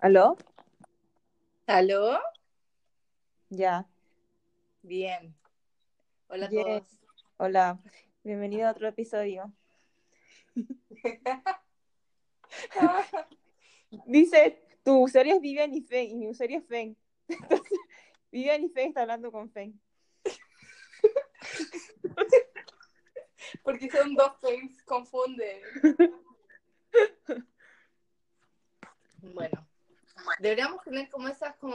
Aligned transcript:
¿Aló? 0.00 0.36
¿Aló? 1.66 2.20
Ya. 3.50 3.84
Bien. 4.82 5.34
Hola 6.28 6.46
a 6.46 6.50
todos. 6.50 7.00
Hola. 7.36 7.80
Bienvenido 8.22 8.68
a 8.68 8.70
otro 8.70 8.86
episodio. 8.86 9.52
Dice, 14.06 14.62
tu 14.84 15.02
usuario 15.02 15.34
es 15.34 15.40
Vivian 15.40 15.74
y 15.74 15.82
Fen, 15.82 16.10
y 16.10 16.14
mi 16.14 16.28
usuario 16.28 16.58
es 16.58 16.66
Fen. 16.66 16.96
Entonces, 17.28 17.78
Vivian 18.30 18.62
y 18.62 18.68
Fen 18.68 18.88
está 18.88 19.02
hablando 19.02 19.32
con 19.32 19.50
Fen. 19.50 19.80
Porque 23.64 23.90
son 23.90 24.14
dos 24.14 24.38
things, 24.38 24.80
confunden. 24.84 25.60
Bueno, 29.34 29.67
deberíamos 30.38 30.82
tener 30.82 31.08
como 31.10 31.28
esas 31.28 31.56
como 31.56 31.74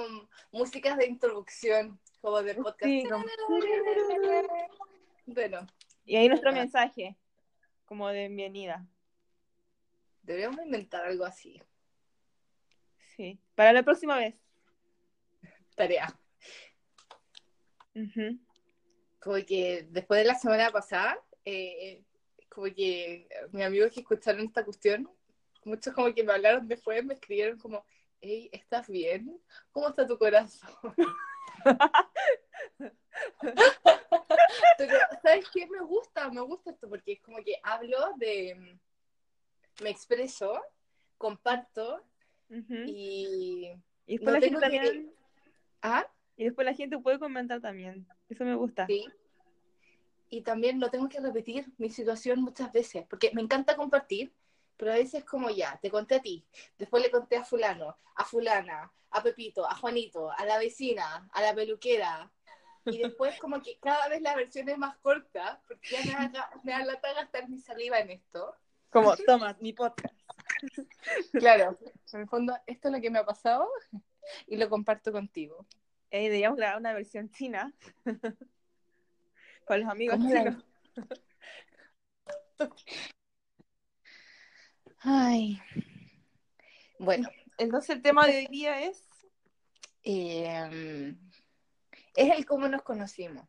músicas 0.52 0.98
de 0.98 1.08
introducción, 1.08 2.00
como 2.22 2.42
de 2.42 2.56
podcast. 2.56 2.84
Sí, 2.86 3.04
como- 3.10 3.26
Bueno, 5.26 5.68
Y 6.06 6.16
ahí 6.16 6.28
nuestro 6.28 6.52
mensaje, 6.52 7.16
como 7.86 8.08
de 8.10 8.28
bienvenida. 8.28 8.86
deberíamos 10.22 10.64
inventar 10.66 11.06
algo 11.06 11.26
así. 11.26 11.62
Sí. 13.16 13.40
Para 13.56 13.74
la 13.74 13.84
próxima 13.84 14.18
vez. 14.18 14.36
Tarea. 15.76 16.14
Como 19.20 19.36
que 19.46 19.86
después 19.90 20.20
de 20.22 20.26
la 20.28 20.36
semana 20.36 20.72
pasada, 20.72 21.18
eh, 21.46 22.02
como 22.50 22.66
que 22.68 23.28
mis 23.52 23.64
amigos 23.64 23.92
que 23.92 24.02
escucharon 24.02 24.46
esta 24.46 24.64
cuestión, 24.66 25.10
muchos 25.64 25.94
como 25.94 26.14
que 26.14 26.24
me 26.24 26.34
hablaron 26.34 26.68
después, 26.68 27.04
me 27.06 27.14
escribieron 27.14 27.58
como, 27.60 27.86
hey, 28.24 28.50
¿estás 28.54 28.88
bien? 28.88 29.38
¿Cómo 29.72 29.90
está 29.90 30.08
tu 30.08 30.18
corazón? 30.18 30.72
¿sabes 35.22 35.50
qué? 35.54 35.68
Me 35.68 35.82
gusta, 35.82 36.32
me 36.32 36.40
gusta 36.42 36.72
esto, 36.72 36.88
porque 36.88 37.12
es 37.14 37.22
como 37.22 37.38
que 37.44 37.58
hablo 37.62 38.14
de, 38.16 38.80
me 39.82 39.90
expreso, 39.90 40.62
comparto 41.18 42.02
y... 42.50 43.74
Y 44.06 44.18
después 44.18 44.52
no 44.52 44.60
la 44.60 44.70
gente 44.70 44.92
que-. 44.92 45.10
¿Ah? 45.82 46.06
Y 46.38 46.46
después 46.46 46.66
la 46.66 46.74
gente 46.74 46.98
puede 47.00 47.20
comentar 47.20 47.62
también. 47.62 48.08
Eso 48.30 48.46
me 48.46 48.56
gusta. 48.56 48.88
Sí. 48.88 49.06
Y 50.30 50.42
también 50.42 50.80
no 50.80 50.90
tengo 50.90 51.10
que 51.10 51.20
repetir 51.20 51.72
mi 51.78 51.90
situación 51.90 52.42
muchas 52.42 52.72
veces, 52.72 53.06
porque 53.10 53.32
me 53.34 53.42
encanta 53.42 53.76
compartir, 53.76 54.34
pero 54.78 54.92
a 54.92 54.96
veces 54.96 55.24
como 55.24 55.50
ya, 55.50 55.80
te 55.82 55.90
conté 55.90 56.16
a 56.16 56.22
ti, 56.22 56.46
después 56.78 57.02
le 57.04 57.12
conté 57.12 57.38
a 57.38 57.44
fulano, 57.44 57.98
a 58.16 58.26
fulana, 58.26 58.92
a 59.12 59.24
Pepito, 59.24 59.70
a 59.70 59.76
Juanito, 59.76 60.32
a 60.32 60.46
la 60.46 60.58
vecina, 60.58 61.30
a 61.32 61.42
la 61.42 61.54
peluquera, 61.54 62.32
y 62.86 62.98
después 62.98 63.40
como 63.40 63.62
que 63.62 63.78
cada 63.80 64.10
vez 64.10 64.22
la 64.22 64.36
versión 64.36 64.68
es 64.68 64.78
más 64.78 64.98
corta, 64.98 65.62
porque 65.68 65.96
ya 66.04 66.20
me 66.20 66.30
da, 66.30 66.50
me 66.64 66.72
da 66.74 66.86
lata 66.86 67.14
gastar 67.14 67.48
mi 67.48 67.58
saliva 67.58 68.00
en 68.00 68.12
esto. 68.12 68.56
Como, 68.90 69.16
toma, 69.18 69.58
mi 69.60 69.74
podcast. 69.74 70.14
Claro, 71.32 71.78
en 72.12 72.22
el 72.22 72.28
fondo 72.28 72.56
esto 72.68 72.90
es 72.90 72.94
lo 72.94 73.02
que 73.02 73.10
me 73.10 73.20
ha 73.20 73.26
pasado 73.26 73.70
y 74.48 74.58
lo 74.58 74.70
comparto 74.70 75.12
contigo. 75.12 75.66
Ey, 76.10 76.26
deberíamos 76.26 76.58
grabar 76.58 76.78
una 76.78 76.94
versión 76.94 77.30
china. 77.32 77.74
Con 79.66 79.80
los 79.80 79.90
amigos 79.90 80.18
¿Cómo 80.18 80.34
la- 80.34 80.64
chinos. 82.60 83.10
Ay. 85.04 85.62
Bueno, 86.98 87.30
Entonces 87.58 87.98
el 87.98 88.02
tema 88.02 88.26
de 88.26 88.38
hoy 88.38 88.48
día 88.48 88.82
es 88.82 89.10
Eh, 90.04 91.16
es 92.16 92.38
el 92.38 92.46
cómo 92.46 92.68
nos 92.68 92.84
conocimos. 92.84 93.48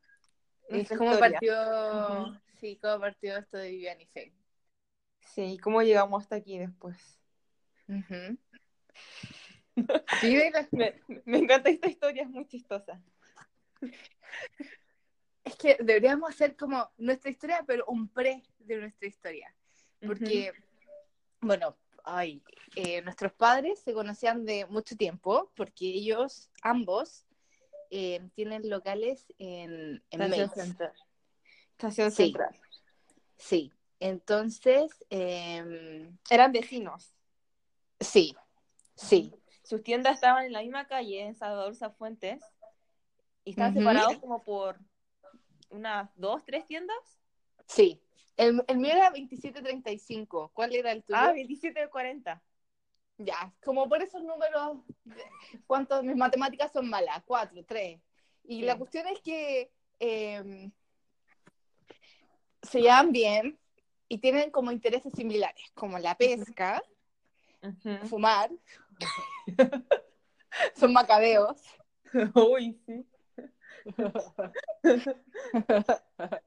Es 0.68 0.88
cómo 0.88 1.12
historia. 1.12 1.40
partió, 1.40 2.40
sí, 2.60 2.78
cómo 2.80 3.00
partió 3.00 3.36
esto 3.36 3.58
de 3.58 3.70
Vivian 3.70 4.00
y 4.00 4.06
Fe. 4.06 4.32
Sí, 5.20 5.58
¿cómo 5.58 5.82
llegamos 5.82 6.22
hasta 6.22 6.36
aquí 6.36 6.58
después? 6.58 7.20
Sí, 10.20 10.38
me 11.24 11.38
encanta 11.38 11.68
esta 11.68 11.88
historia, 11.88 12.22
es 12.22 12.30
muy 12.30 12.46
chistosa. 12.46 13.02
es 15.44 15.56
que 15.56 15.76
deberíamos 15.80 16.30
hacer 16.30 16.56
como 16.56 16.90
nuestra 16.96 17.30
historia, 17.30 17.64
pero 17.66 17.84
un 17.86 18.08
pre 18.08 18.42
de 18.58 18.76
nuestra 18.76 19.08
historia. 19.08 19.54
Porque, 20.06 20.52
bueno, 21.44 21.76
ay, 22.04 22.42
eh, 22.76 23.02
nuestros 23.02 23.32
padres 23.32 23.80
se 23.80 23.92
conocían 23.92 24.44
de 24.44 24.66
mucho 24.66 24.96
tiempo, 24.96 25.50
porque 25.56 25.86
ellos, 25.86 26.50
ambos, 26.62 27.24
eh, 27.90 28.20
tienen 28.34 28.68
locales 28.68 29.26
en, 29.38 30.02
en 30.10 30.22
Estación. 30.22 30.50
Central. 30.50 30.92
Estación 31.72 32.10
Sí. 32.10 32.24
Central. 32.24 32.60
Sí, 33.36 33.72
entonces, 34.00 35.04
em, 35.10 36.16
Eran 36.30 36.52
vecinos. 36.52 37.14
sí, 38.00 38.34
sí. 38.94 39.32
Sus 39.62 39.82
tiendas 39.82 40.16
estaban 40.16 40.44
en 40.44 40.52
la 40.52 40.60
misma 40.60 40.86
calle, 40.86 41.22
en 41.22 41.34
Salvador 41.34 41.74
Fuentes, 41.96 42.42
y 43.44 43.50
estaban 43.50 43.72
separados 43.74 44.18
como 44.18 44.42
por 44.42 44.78
unas 45.70 46.10
dos, 46.16 46.44
tres 46.44 46.66
tiendas. 46.66 46.96
Sí. 47.66 48.00
El, 48.36 48.64
el 48.66 48.78
mío 48.78 48.92
era 48.92 49.10
2735. 49.10 50.50
¿Cuál 50.52 50.74
era 50.74 50.92
el 50.92 51.04
tuyo? 51.04 51.18
Ah, 51.18 51.32
27 51.32 51.80
de 51.80 51.88
40. 51.88 52.42
Ya, 53.18 53.52
como 53.64 53.88
por 53.88 54.02
esos 54.02 54.22
números, 54.22 54.78
¿cuántos? 55.66 56.02
Mis 56.02 56.16
matemáticas 56.16 56.72
son 56.72 56.88
malas, 56.90 57.22
cuatro, 57.24 57.64
tres. 57.64 58.00
Y 58.44 58.60
Sí. 58.60 58.64
la 58.64 58.76
cuestión 58.76 59.06
es 59.06 59.20
que 59.20 59.70
eh, 60.00 60.70
se 62.62 62.80
llevan 62.80 63.12
bien 63.12 63.58
y 64.08 64.18
tienen 64.18 64.50
como 64.50 64.72
intereses 64.72 65.12
similares, 65.14 65.70
como 65.74 65.98
la 65.98 66.16
pesca, 66.16 66.82
fumar, 68.08 68.50
son 70.74 70.92
macabeos. 70.92 71.62
Uy, 72.34 72.80
sí. 72.86 73.06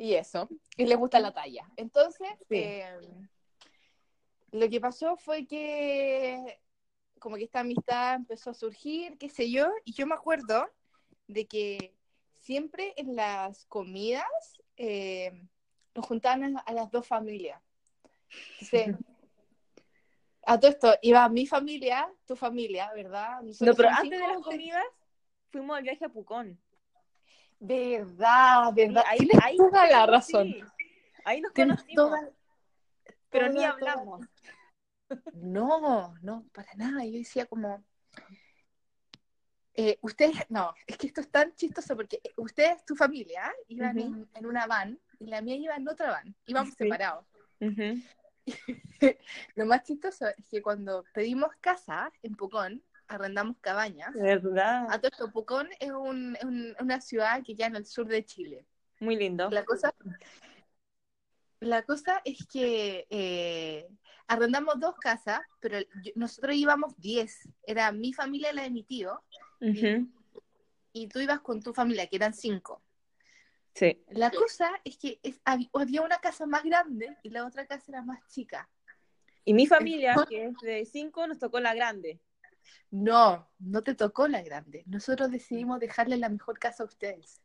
y 0.00 0.14
eso, 0.14 0.48
y 0.78 0.86
les 0.86 0.96
gusta 0.96 1.20
la 1.20 1.30
talla. 1.30 1.70
Entonces, 1.76 2.30
Sí. 2.48 2.56
eh, 2.56 2.98
lo 4.50 4.68
que 4.70 4.80
pasó 4.80 5.16
fue 5.16 5.46
que 5.46 6.58
como 7.18 7.36
que 7.36 7.44
esta 7.44 7.60
amistad 7.60 8.14
empezó 8.14 8.48
a 8.48 8.54
surgir, 8.54 9.18
qué 9.18 9.28
sé 9.28 9.50
yo, 9.50 9.70
y 9.84 9.92
yo 9.92 10.06
me 10.06 10.14
acuerdo 10.14 10.66
de 11.26 11.46
que 11.46 11.94
siempre 12.32 12.94
en 12.96 13.14
las 13.14 13.66
comidas 13.66 14.24
eh, 14.78 15.46
nos 15.94 16.06
juntaban 16.06 16.56
a, 16.56 16.60
a 16.60 16.72
las 16.72 16.90
dos 16.90 17.06
familias. 17.06 17.62
Entonces, 18.52 18.96
a 20.46 20.58
todo 20.58 20.70
esto 20.70 20.94
iba 21.02 21.28
mi 21.28 21.46
familia, 21.46 22.10
tu 22.26 22.36
familia, 22.36 22.90
¿verdad? 22.94 23.42
No, 23.60 23.74
pero 23.74 23.90
antes 23.90 24.18
de 24.18 24.26
las 24.26 24.40
comidas 24.40 24.86
fuimos 25.50 25.76
al 25.76 25.82
viaje 25.82 26.06
a 26.06 26.08
Pucón. 26.08 26.58
Verdad, 27.60 28.72
verdad. 28.74 29.02
Sí, 29.02 29.08
ahí- 29.10 29.18
Tienes 29.18 29.44
ahí- 29.44 29.56
toda 29.56 29.86
la 29.86 30.06
razón. 30.06 30.46
Sí, 30.48 30.64
ahí 31.24 31.40
nos 31.40 31.52
Tienes 31.52 31.76
conocimos, 31.76 31.94
toda- 32.10 32.30
pero 33.28 33.46
toda, 33.46 33.52
ni 33.52 33.58
toda- 33.78 33.92
hablamos. 33.92 34.26
No, 35.34 36.14
no, 36.22 36.46
para 36.52 36.72
nada. 36.74 37.04
Yo 37.04 37.12
decía 37.18 37.46
como, 37.46 37.84
eh, 39.74 39.98
ustedes, 40.02 40.46
no, 40.48 40.74
es 40.86 40.96
que 40.96 41.06
esto 41.08 41.20
es 41.20 41.30
tan 41.30 41.54
chistoso 41.54 41.94
porque 41.96 42.20
eh, 42.24 42.32
ustedes, 42.36 42.84
tu 42.84 42.94
familia, 42.96 43.52
iban 43.68 43.98
en, 43.98 44.28
en 44.34 44.46
una 44.46 44.66
van 44.66 44.98
y 45.18 45.26
la 45.26 45.40
mía 45.42 45.56
iba 45.56 45.74
en 45.76 45.88
otra 45.88 46.10
van. 46.10 46.34
Íbamos 46.46 46.70
Sí. 46.70 46.84
separados. 46.84 47.26
Lo 49.54 49.66
más 49.66 49.82
chistoso 49.84 50.26
es 50.28 50.48
que 50.48 50.62
cuando 50.62 51.04
pedimos 51.12 51.54
casa 51.60 52.10
en 52.22 52.34
Pucón, 52.34 52.82
arrendamos 53.10 53.56
cabañas. 53.60 54.14
¿Verdad? 54.14 54.86
A 54.88 54.98
todo 54.98 55.10
esto, 55.10 55.30
Pucón 55.30 55.68
es 55.80 55.90
un- 55.90 56.36
un- 56.42 56.74
una 56.80 57.00
ciudad 57.00 57.42
que 57.44 57.56
queda 57.56 57.66
en 57.66 57.76
el 57.76 57.86
sur 57.86 58.06
de 58.06 58.24
Chile. 58.24 58.64
Muy 59.00 59.16
lindo. 59.16 59.50
La 59.50 59.64
cosa, 59.64 59.92
la 61.60 61.82
cosa 61.82 62.22
es 62.24 62.46
que 62.46 63.06
eh, 63.10 63.88
arrendamos 64.28 64.78
dos 64.78 64.94
casas, 64.96 65.40
pero 65.58 65.80
yo- 66.02 66.12
nosotros 66.14 66.54
íbamos 66.54 66.96
diez. 66.98 67.48
Era 67.66 67.90
mi 67.92 68.12
familia 68.12 68.52
y 68.52 68.54
la 68.54 68.62
de 68.62 68.70
mi 68.70 68.84
tío, 68.84 69.22
y 70.92 71.08
tú 71.08 71.18
ibas 71.20 71.40
con 71.40 71.60
tu 71.62 71.72
familia, 71.74 72.06
que 72.06 72.16
eran 72.16 72.32
cinco. 72.32 72.82
Sí. 73.74 74.02
La 74.08 74.30
cosa 74.30 74.70
es 74.84 74.96
que 74.98 75.20
es- 75.22 75.40
hab- 75.44 75.68
había 75.72 76.02
una 76.02 76.18
casa 76.18 76.46
más 76.46 76.62
grande 76.64 77.16
y 77.22 77.30
la 77.30 77.46
otra 77.46 77.66
casa 77.66 77.84
era 77.88 78.02
más 78.02 78.20
chica. 78.28 78.68
Y 79.44 79.54
mi 79.54 79.66
familia, 79.66 80.14
que 80.28 80.46
es 80.46 80.54
de 80.62 80.84
cinco, 80.84 81.26
nos 81.26 81.38
tocó 81.38 81.60
la 81.60 81.74
grande. 81.74 82.20
No, 82.90 83.48
no 83.58 83.82
te 83.82 83.94
tocó 83.94 84.26
la 84.28 84.42
grande. 84.42 84.82
Nosotros 84.86 85.30
decidimos 85.30 85.80
dejarle 85.80 86.16
la 86.16 86.28
mejor 86.28 86.58
casa 86.58 86.82
a 86.82 86.86
ustedes. 86.86 87.40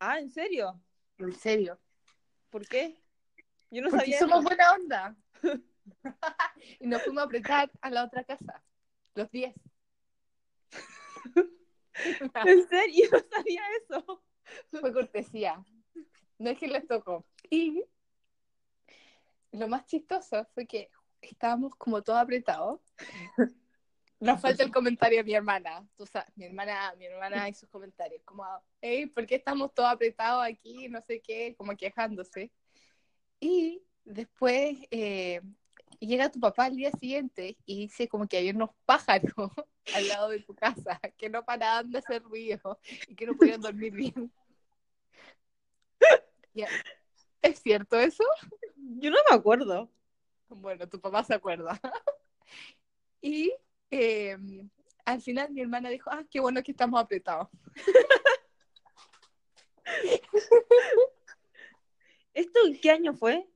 Ah, 0.00 0.18
¿en 0.18 0.30
serio? 0.30 0.80
En 1.18 1.32
serio. 1.32 1.78
¿Por 2.50 2.66
qué? 2.66 3.00
Yo 3.70 3.82
no 3.82 3.90
Porque 3.90 4.04
sabía. 4.04 4.18
somos 4.18 4.44
buena 4.44 4.72
onda. 4.72 5.16
y 6.80 6.86
nos 6.86 7.02
fuimos 7.02 7.22
a 7.22 7.26
apretar 7.26 7.70
a 7.80 7.90
la 7.90 8.04
otra 8.04 8.24
casa. 8.24 8.62
los 9.14 9.30
10. 9.30 9.54
¿En 12.46 12.68
serio? 12.68 13.08
No 13.12 13.18
sabía 13.30 13.62
eso. 13.82 14.22
Fue 14.70 14.92
cortesía. 14.92 15.62
No 16.38 16.50
es 16.50 16.58
que 16.58 16.68
les 16.68 16.86
tocó. 16.86 17.26
Y 17.50 17.84
lo 19.52 19.68
más 19.68 19.86
chistoso 19.86 20.46
fue 20.54 20.66
que 20.66 20.90
estábamos 21.20 21.74
como 21.76 22.02
todos 22.02 22.20
apretados. 22.20 22.80
Nos 24.20 24.40
falta 24.40 24.64
el 24.64 24.72
comentario 24.72 25.18
de 25.18 25.24
mi 25.24 25.34
hermana. 25.34 25.86
Tú 25.96 26.04
sabes, 26.04 26.28
mi 26.36 26.44
hermana, 26.44 26.92
mi 26.98 27.06
hermana 27.06 27.48
y 27.48 27.54
sus 27.54 27.68
comentarios. 27.68 28.20
Como, 28.24 28.44
hey, 28.80 29.06
¿por 29.06 29.26
qué 29.26 29.36
estamos 29.36 29.72
todos 29.72 29.90
apretados 29.90 30.44
aquí? 30.44 30.88
No 30.88 31.00
sé 31.02 31.20
qué, 31.20 31.54
como 31.56 31.76
quejándose. 31.76 32.50
Y 33.38 33.82
después 34.04 34.76
eh, 34.90 35.40
llega 36.00 36.30
tu 36.30 36.40
papá 36.40 36.64
al 36.64 36.76
día 36.76 36.90
siguiente 36.92 37.56
y 37.64 37.80
dice 37.86 38.08
como 38.08 38.26
que 38.26 38.38
había 38.38 38.52
unos 38.52 38.70
pájaros 38.84 39.32
al 39.94 40.08
lado 40.08 40.30
de 40.30 40.40
tu 40.40 40.54
casa 40.54 41.00
que 41.16 41.28
no 41.28 41.44
paraban 41.44 41.90
de 41.90 41.98
hacer 41.98 42.22
ruido 42.22 42.80
y 43.08 43.14
que 43.14 43.26
no 43.26 43.36
podían 43.36 43.60
dormir 43.60 43.92
bien. 43.92 44.32
Ya. 46.54 46.68
¿Es 47.40 47.60
cierto 47.60 47.98
eso? 48.00 48.24
Yo 48.76 49.10
no 49.10 49.18
me 49.30 49.36
acuerdo. 49.36 49.88
Bueno, 50.48 50.88
tu 50.88 51.00
papá 51.00 51.22
se 51.22 51.34
acuerda. 51.34 51.80
y 53.22 53.54
eh, 53.90 54.36
al 55.04 55.22
final 55.22 55.50
mi 55.50 55.62
hermana 55.62 55.88
dijo, 55.88 56.10
ah, 56.10 56.24
qué 56.30 56.40
bueno 56.40 56.62
que 56.62 56.72
estamos 56.72 57.00
apretados. 57.00 57.48
¿Esto 62.34 62.66
en 62.66 62.78
qué 62.80 62.90
año 62.90 63.14
fue? 63.14 63.48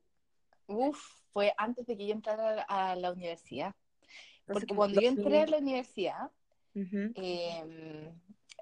Uf, 0.66 0.98
fue 1.32 1.52
antes 1.56 1.86
de 1.86 1.96
que 1.96 2.06
yo 2.06 2.14
entrara 2.14 2.62
a 2.62 2.96
la 2.96 3.12
universidad. 3.12 3.74
Porque 4.46 4.74
cuando 4.74 5.00
yo 5.00 5.08
entré 5.08 5.42
a 5.42 5.46
la 5.46 5.58
universidad, 5.58 6.30
eh, 6.74 8.12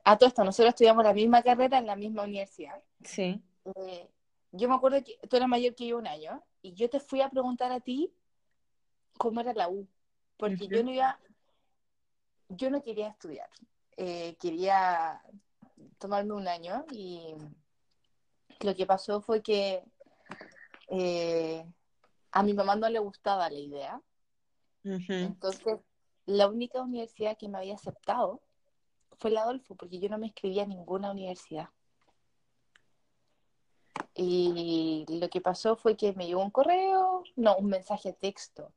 a 0.04 0.18
todo 0.18 0.28
esto, 0.28 0.44
nosotros 0.44 0.70
estudiamos 0.70 1.04
la 1.04 1.14
misma 1.14 1.42
carrera 1.42 1.78
en 1.78 1.86
la 1.86 1.96
misma 1.96 2.24
universidad. 2.24 2.82
Sí. 3.04 3.42
Eh, 3.76 4.08
yo 4.52 4.68
me 4.68 4.74
acuerdo 4.74 5.02
que 5.02 5.18
tú 5.28 5.36
eras 5.36 5.48
mayor 5.48 5.74
que 5.74 5.86
yo 5.86 5.98
un 5.98 6.06
año 6.06 6.42
y 6.62 6.74
yo 6.74 6.90
te 6.90 7.00
fui 7.00 7.20
a 7.20 7.30
preguntar 7.30 7.72
a 7.72 7.80
ti 7.80 8.12
cómo 9.16 9.40
era 9.40 9.54
la 9.54 9.68
U, 9.68 9.86
porque 10.36 10.66
yo 10.66 10.82
no 10.82 10.92
iba, 10.92 11.18
yo 12.50 12.70
no 12.70 12.82
quería 12.82 13.08
estudiar, 13.08 13.48
Eh, 13.96 14.36
quería 14.40 15.20
tomarme 15.98 16.32
un 16.32 16.48
año 16.48 16.86
y 16.90 17.34
lo 18.60 18.74
que 18.74 18.86
pasó 18.86 19.20
fue 19.20 19.42
que 19.42 19.84
eh, 20.88 21.64
a 22.32 22.42
mi 22.42 22.54
mamá 22.54 22.76
no 22.76 22.88
le 22.88 22.98
gustaba 22.98 23.50
la 23.50 23.58
idea, 23.58 24.00
entonces 24.82 25.78
la 26.24 26.48
única 26.48 26.80
universidad 26.80 27.36
que 27.36 27.48
me 27.48 27.58
había 27.58 27.74
aceptado 27.74 28.40
fue 29.18 29.30
la 29.30 29.42
Adolfo, 29.42 29.74
porque 29.74 29.98
yo 29.98 30.08
no 30.08 30.16
me 30.18 30.28
inscribía 30.28 30.62
a 30.62 30.66
ninguna 30.66 31.10
universidad. 31.10 31.68
Y 34.14 35.04
lo 35.08 35.28
que 35.28 35.40
pasó 35.40 35.76
fue 35.76 35.96
que 35.96 36.12
me 36.14 36.26
llegó 36.26 36.42
un 36.42 36.50
correo, 36.50 37.22
no, 37.36 37.56
un 37.56 37.66
mensaje 37.66 38.10
de 38.10 38.18
texto, 38.18 38.72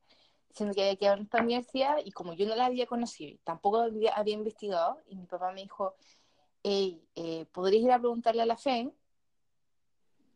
diciendo 0.54 0.72
que 0.72 0.82
había 0.82 0.96
quedado 0.96 1.16
en 1.16 1.24
esta 1.24 1.42
universidad 1.42 1.96
y 2.04 2.12
como 2.12 2.32
yo 2.34 2.46
no 2.46 2.54
la 2.54 2.66
había 2.66 2.86
conocido 2.86 3.36
tampoco 3.42 3.80
había, 3.80 4.14
había 4.14 4.34
investigado, 4.34 5.02
y 5.08 5.16
mi 5.16 5.26
papá 5.26 5.50
me 5.50 5.62
dijo, 5.62 5.96
hey, 6.62 7.02
eh, 7.16 7.44
¿podrías 7.50 7.82
ir 7.82 7.90
a 7.90 7.98
preguntarle 7.98 8.42
a 8.42 8.46
la 8.46 8.56
FEN 8.56 8.94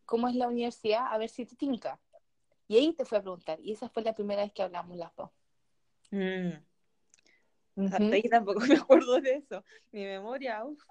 cómo 0.05 0.27
es 0.27 0.35
la 0.35 0.49
universidad? 0.49 1.07
A 1.09 1.17
ver 1.17 1.29
si 1.29 1.45
te 1.45 1.55
tinca. 1.55 2.01
Y 2.67 2.75
ahí 2.75 2.93
te 2.93 3.05
fui 3.05 3.17
a 3.17 3.21
preguntar, 3.21 3.61
y 3.61 3.71
esa 3.71 3.87
fue 3.87 4.03
la 4.03 4.13
primera 4.13 4.43
vez 4.43 4.51
que 4.51 4.61
hablamos 4.61 4.97
las 4.97 5.15
dos. 5.15 5.31
Mm. 6.11 6.51
Hasta 7.85 8.03
ahí 8.03 8.23
tampoco 8.23 8.59
me 8.67 8.75
acuerdo 8.75 9.21
de 9.21 9.35
eso. 9.35 9.63
Mi 9.91 10.03
memoria, 10.03 10.65
uf. 10.65 10.83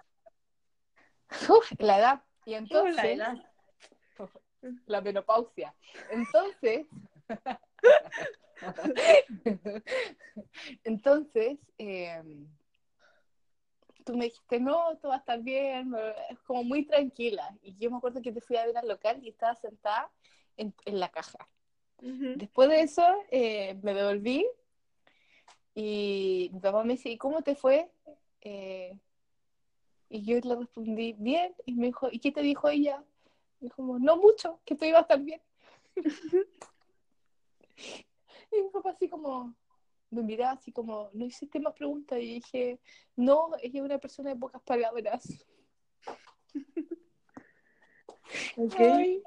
Uf, 1.50 1.72
la 1.78 1.98
edad. 1.98 2.24
Y 2.46 2.52
la 2.52 2.56
entonces, 2.56 3.04
edad. 3.04 3.36
la 4.86 5.02
menopausia. 5.02 5.74
Entonces, 6.10 6.86
entonces, 10.84 11.58
eh, 11.78 12.22
tú 14.04 14.16
me 14.16 14.26
dijiste, 14.26 14.60
no, 14.60 14.96
todo 14.98 15.10
va 15.10 15.16
a 15.16 15.18
estar 15.18 15.40
bien, 15.42 15.94
es 16.30 16.38
como 16.40 16.64
muy 16.64 16.86
tranquila. 16.86 17.56
Y 17.62 17.76
yo 17.76 17.90
me 17.90 17.98
acuerdo 17.98 18.22
que 18.22 18.32
te 18.32 18.40
fui 18.40 18.56
a 18.56 18.66
ver 18.66 18.76
al 18.76 18.88
local 18.88 19.18
y 19.22 19.28
estaba 19.28 19.54
sentada 19.54 20.10
en, 20.56 20.74
en 20.86 20.98
la 21.00 21.08
caja. 21.10 21.48
Ujú. 22.02 22.34
Después 22.36 22.68
de 22.68 22.80
eso, 22.80 23.04
eh, 23.30 23.78
me 23.82 23.94
devolví 23.94 24.46
y 25.74 26.50
mi 26.52 26.60
papá 26.60 26.82
me 26.84 26.94
dice, 26.94 27.10
¿y 27.10 27.18
cómo 27.18 27.42
te 27.42 27.54
fue? 27.54 27.90
Eh, 28.40 28.98
y 30.08 30.24
yo 30.24 30.38
le 30.42 30.56
respondí, 30.56 31.12
bien. 31.18 31.54
Y 31.66 31.74
me 31.74 31.86
dijo, 31.86 32.08
¿y 32.10 32.18
qué 32.18 32.32
te 32.32 32.40
dijo 32.40 32.68
ella? 32.68 33.04
Me 33.60 33.66
dijo, 33.66 33.98
no 33.98 34.16
mucho, 34.16 34.60
que 34.64 34.74
todo 34.74 34.88
iba 34.88 34.98
a 34.98 35.02
estar 35.02 35.20
bien. 35.20 35.40
y 38.52 38.62
mi 38.62 38.68
papá 38.70 38.90
así 38.90 39.08
como, 39.08 39.54
me 40.10 40.22
miraba 40.22 40.52
así 40.52 40.72
como, 40.72 41.10
¿no 41.12 41.24
hiciste 41.24 41.60
más 41.60 41.74
preguntas? 41.74 42.18
Y 42.18 42.34
dije, 42.34 42.80
no, 43.16 43.50
ella 43.62 43.80
es 43.80 43.84
una 43.84 43.98
persona 43.98 44.30
de 44.30 44.36
pocas 44.36 44.62
palabras. 44.62 45.26
Ok. 48.56 48.74
Ay. 48.78 49.22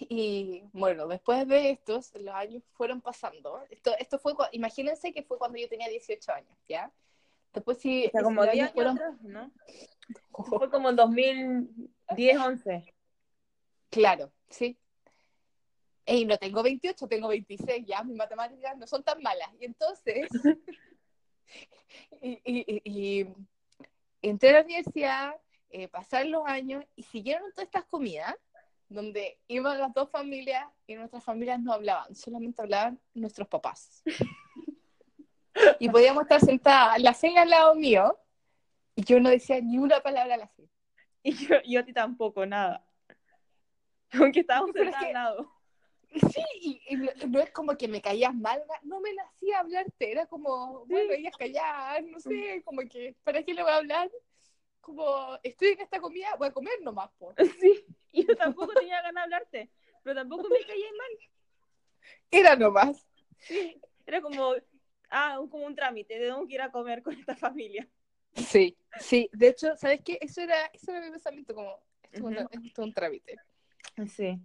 Y 0.00 0.62
bueno, 0.72 1.06
después 1.08 1.46
de 1.48 1.70
estos, 1.70 2.14
los 2.14 2.34
años 2.34 2.62
fueron 2.72 3.00
pasando. 3.00 3.64
Esto, 3.70 3.92
esto 3.98 4.18
fue, 4.18 4.34
imagínense 4.52 5.12
que 5.12 5.22
fue 5.22 5.38
cuando 5.38 5.58
yo 5.58 5.68
tenía 5.68 5.88
18 5.88 6.32
años, 6.32 6.56
¿ya? 6.68 6.92
Después 7.52 7.78
sí, 7.78 8.06
O 8.06 8.10
sea, 8.10 8.22
como 8.22 8.44
los 8.44 8.52
10 8.52 8.62
años 8.62 8.62
años 8.62 8.74
fueron, 8.74 8.96
atrás, 8.96 9.22
¿no? 9.22 9.52
Fue 10.44 10.70
como 10.70 10.90
en 10.90 10.96
2010, 10.96 12.38
11. 12.38 12.94
claro, 13.90 14.30
sí. 14.48 14.78
Y 16.10 16.24
no 16.24 16.38
tengo 16.38 16.62
28, 16.62 17.06
tengo 17.06 17.28
26, 17.28 17.84
ya, 17.86 18.02
mis 18.02 18.16
matemáticas 18.16 18.76
no 18.78 18.86
son 18.86 19.02
tan 19.02 19.22
malas. 19.22 19.50
Y 19.60 19.66
entonces, 19.66 20.28
y, 22.22 22.40
y- 22.44 22.80
y- 22.84 23.26
entré 24.22 24.50
a 24.50 24.52
la 24.54 24.62
universidad, 24.62 25.36
eh, 25.70 25.86
pasaron 25.88 26.30
los 26.32 26.46
años 26.46 26.82
y 26.96 27.02
siguieron 27.02 27.50
todas 27.52 27.66
estas 27.66 27.84
comidas 27.84 28.34
donde 28.88 29.38
iban 29.48 29.78
las 29.78 29.92
dos 29.92 30.10
familias 30.10 30.66
y 30.86 30.94
nuestras 30.94 31.22
familias 31.22 31.60
no 31.60 31.74
hablaban, 31.74 32.14
solamente 32.14 32.62
hablaban 32.62 32.98
nuestros 33.12 33.46
papás. 33.46 34.02
Y 35.78 35.90
podíamos 35.90 36.22
estar 36.22 36.40
sentadas, 36.40 36.98
la 37.02 37.12
cena 37.12 37.42
al 37.42 37.50
lado 37.50 37.74
mío, 37.74 38.18
y 38.94 39.04
yo 39.04 39.20
no 39.20 39.28
decía 39.28 39.60
ni 39.60 39.76
una 39.76 40.00
palabra 40.00 40.34
a 40.34 40.38
la 40.38 40.48
cena. 40.48 40.68
Y 41.22 41.32
yo, 41.32 41.56
yo 41.66 41.80
a 41.80 41.84
ti 41.84 41.92
tampoco, 41.92 42.46
nada. 42.46 42.82
Aunque 44.12 44.40
estábamos 44.40 44.70
sentados 44.72 45.06
al 45.06 45.12
lado. 45.12 45.52
Sí, 46.10 46.42
y, 46.60 46.82
y 46.88 46.96
no, 47.26 47.40
es 47.40 47.50
como 47.50 47.76
que 47.76 47.86
me 47.86 48.00
caías 48.00 48.34
mal, 48.34 48.62
no 48.82 49.00
me 49.00 49.12
la 49.12 49.22
hacía 49.24 49.60
hablarte, 49.60 50.10
era 50.10 50.26
como, 50.26 50.86
bueno, 50.86 51.12
ellas 51.12 51.36
calladas, 51.36 52.02
no 52.04 52.18
sé, 52.18 52.62
como 52.64 52.80
que, 52.88 53.14
¿para 53.24 53.42
qué 53.42 53.52
le 53.52 53.62
voy 53.62 53.70
a 53.70 53.76
hablar? 53.76 54.10
Como, 54.80 55.38
estoy 55.42 55.68
en 55.68 55.80
esta 55.80 56.00
comida, 56.00 56.34
voy 56.38 56.48
a 56.48 56.52
comer 56.52 56.80
nomás. 56.82 57.10
Sí, 57.60 57.84
y 58.12 58.26
yo 58.26 58.36
tampoco 58.36 58.72
tenía 58.72 59.02
ganas 59.02 59.14
de 59.14 59.20
hablarte, 59.20 59.70
pero 60.02 60.20
tampoco 60.20 60.48
me 60.48 60.66
caía 60.66 60.90
mal. 60.96 61.30
Era 62.30 62.56
nomás. 62.56 63.06
Sí, 63.38 63.80
era 64.06 64.22
como, 64.22 64.54
ah, 65.10 65.38
como 65.50 65.66
un 65.66 65.74
trámite, 65.74 66.18
tengo 66.18 66.46
que 66.46 66.54
ir 66.54 66.62
a 66.62 66.72
comer 66.72 67.02
con 67.02 67.14
esta 67.14 67.36
familia. 67.36 67.86
Sí, 68.34 68.76
sí, 68.98 69.28
de 69.32 69.48
hecho, 69.48 69.76
¿sabes 69.76 70.00
qué? 70.02 70.18
Eso 70.22 70.40
era, 70.40 70.66
eso 70.72 70.90
era 70.90 71.02
mi 71.02 71.10
pensamiento, 71.10 71.54
como, 71.54 71.78
esto 72.10 72.30
esto 72.30 72.48
es 72.52 72.78
un 72.78 72.94
trámite. 72.94 73.36
Sí. 74.06 74.40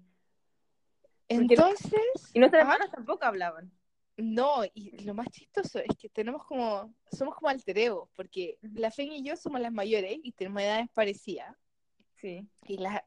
Entonces, 1.28 2.32
Y 2.34 2.40
nuestras 2.40 2.62
hermanas 2.64 2.92
tampoco 2.92 3.26
hablaban. 3.26 3.72
no, 4.18 4.64
y 4.74 5.04
lo 5.04 5.14
más 5.14 5.28
chistoso 5.30 5.80
es 5.80 5.96
que 5.98 6.10
tenemos 6.10 6.46
como, 6.46 6.94
somos 7.12 7.36
como 7.36 7.50
alter 7.50 7.78
ego, 7.78 8.10
porque 8.16 8.58
la 8.62 8.92
Fe 8.92 9.04
y 9.04 9.24
yo 9.24 9.36
somos 9.36 9.60
las 9.62 9.72
mayores 9.72 10.18
y 10.22 10.32
tenemos 10.32 10.62
edades 10.62 10.88
parecidas, 10.94 11.56
Sí. 12.18 12.48
y, 12.68 12.78
las 12.78 13.02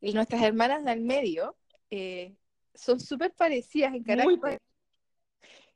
y 0.00 0.14
nuestras 0.14 0.42
hermanas 0.42 0.82
del 0.84 1.02
medio 1.02 1.56
eh, 1.90 2.34
son 2.74 3.00
súper 3.00 3.34
parecidas 3.34 3.92
en 3.92 4.02
carácter. 4.02 4.38
Muy 4.38 4.58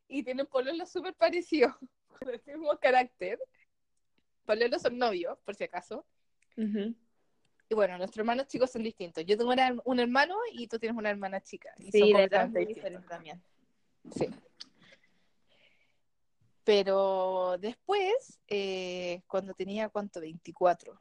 y 0.08 0.22
tienen 0.22 0.46
pololos 0.46 0.90
súper 0.90 1.14
parecidos, 1.14 1.74
con 2.08 2.28
el 2.28 2.40
mismo 2.46 2.76
carácter. 2.78 3.38
Pololos 4.44 4.82
son 4.82 4.98
novios, 4.98 5.36
por 5.44 5.54
si 5.54 5.64
acaso. 5.64 6.06
Ujú. 6.56 6.94
Y 7.68 7.74
bueno, 7.74 7.98
nuestros 7.98 8.18
hermanos 8.20 8.46
chicos 8.46 8.70
son 8.70 8.82
distintos. 8.82 9.24
Yo 9.26 9.36
tengo 9.36 9.50
una- 9.52 9.76
un 9.84 9.98
hermano 10.00 10.36
y 10.52 10.68
tú 10.68 10.78
tienes 10.78 10.96
una 10.96 11.10
hermana 11.10 11.40
chica. 11.40 11.72
y 11.78 11.84
son 11.84 11.92
Sí, 11.92 12.12
verdad 12.12 12.42
completamente 12.42 12.58
muy 12.58 12.66
distintos. 12.66 12.74
diferente 12.76 13.08
también. 13.08 13.42
Sí. 14.14 14.30
Pero 16.64 17.56
después, 17.58 18.40
eh, 18.48 19.22
cuando 19.28 19.54
tenía, 19.54 19.88
¿cuánto? 19.88 20.20
24. 20.20 20.98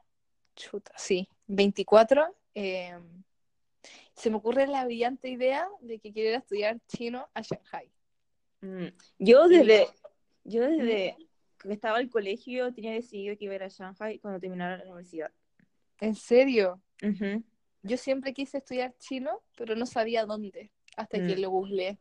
Chuta, 0.54 0.92
sí, 0.96 1.28
24. 1.46 2.34
eh, 2.54 2.98
se 4.14 4.30
me 4.30 4.36
ocurre 4.36 4.66
la 4.66 4.84
brillante 4.84 5.28
idea 5.28 5.68
de 5.80 5.98
que 5.98 6.12
quiero 6.12 6.30
ir 6.30 6.34
a 6.36 6.38
estudiar 6.38 6.80
chino 6.88 7.28
a 7.34 7.42
Shanghai. 7.42 7.90
Mm. 8.62 8.86
Yo 9.18 9.46
desde, 9.48 9.86
yo 10.44 10.62
desde 10.62 11.16
que 11.58 11.72
estaba 11.72 12.00
el 12.00 12.08
colegio, 12.08 12.72
tenía 12.72 12.92
decidido 12.92 13.36
que 13.36 13.44
iba 13.44 13.52
a 13.52 13.56
ir 13.56 13.62
a 13.64 13.68
Shanghai 13.68 14.18
cuando 14.18 14.40
terminara 14.40 14.78
la 14.78 14.84
universidad. 14.84 15.30
¿En 16.00 16.14
serio? 16.14 16.82
Yo 17.82 17.96
siempre 17.96 18.34
quise 18.34 18.58
estudiar 18.58 18.94
chino, 18.98 19.42
pero 19.56 19.74
no 19.76 19.86
sabía 19.86 20.26
dónde, 20.26 20.70
hasta 20.96 21.18
que 21.18 21.36
Mm. 21.36 21.40
lo 21.40 21.50
googleé. 21.50 21.98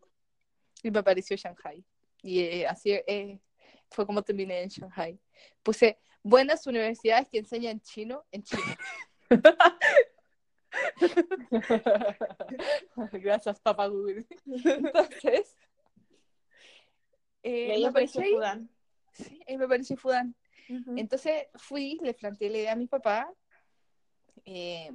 Y 0.83 0.91
me 0.91 0.99
apareció 0.99 1.35
Shanghai. 1.37 1.83
Y 2.21 2.39
eh, 2.41 2.67
así 2.67 2.91
eh, 2.91 3.39
fue 3.89 4.05
como 4.05 4.21
terminé 4.23 4.61
en 4.63 4.69
Shanghai. 4.69 5.17
Puse 5.63 5.97
buenas 6.23 6.65
universidades 6.67 7.29
que 7.29 7.37
enseñan 7.39 7.79
chino 7.81 8.25
en 8.31 8.43
China. 8.43 8.77
Gracias, 13.13 13.59
papá 13.59 13.87
Google. 13.87 14.25
Entonces, 14.45 15.55
eh, 17.43 17.67
Y 17.67 17.71
ahí 17.71 17.81
me 17.83 17.87
apareció. 17.89 18.21
Fudan. 18.23 18.69
Sí, 19.13 19.41
ahí 19.47 19.57
me 19.57 19.65
apareció 19.65 19.97
Fudan. 19.97 20.35
Entonces 20.95 21.45
fui, 21.55 21.99
le 22.01 22.13
planteé 22.15 22.49
la 22.49 22.57
idea 22.57 22.71
a 22.73 22.75
mi 22.75 22.87
papá. 22.87 23.31
Eh, 24.43 24.91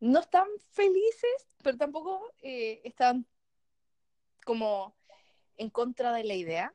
no 0.00 0.18
están 0.18 0.48
felices, 0.72 1.56
pero 1.62 1.78
tampoco 1.78 2.32
eh, 2.42 2.80
están 2.84 3.24
como 4.44 4.94
en 5.56 5.70
contra 5.70 6.12
de 6.12 6.24
la 6.24 6.34
idea. 6.34 6.74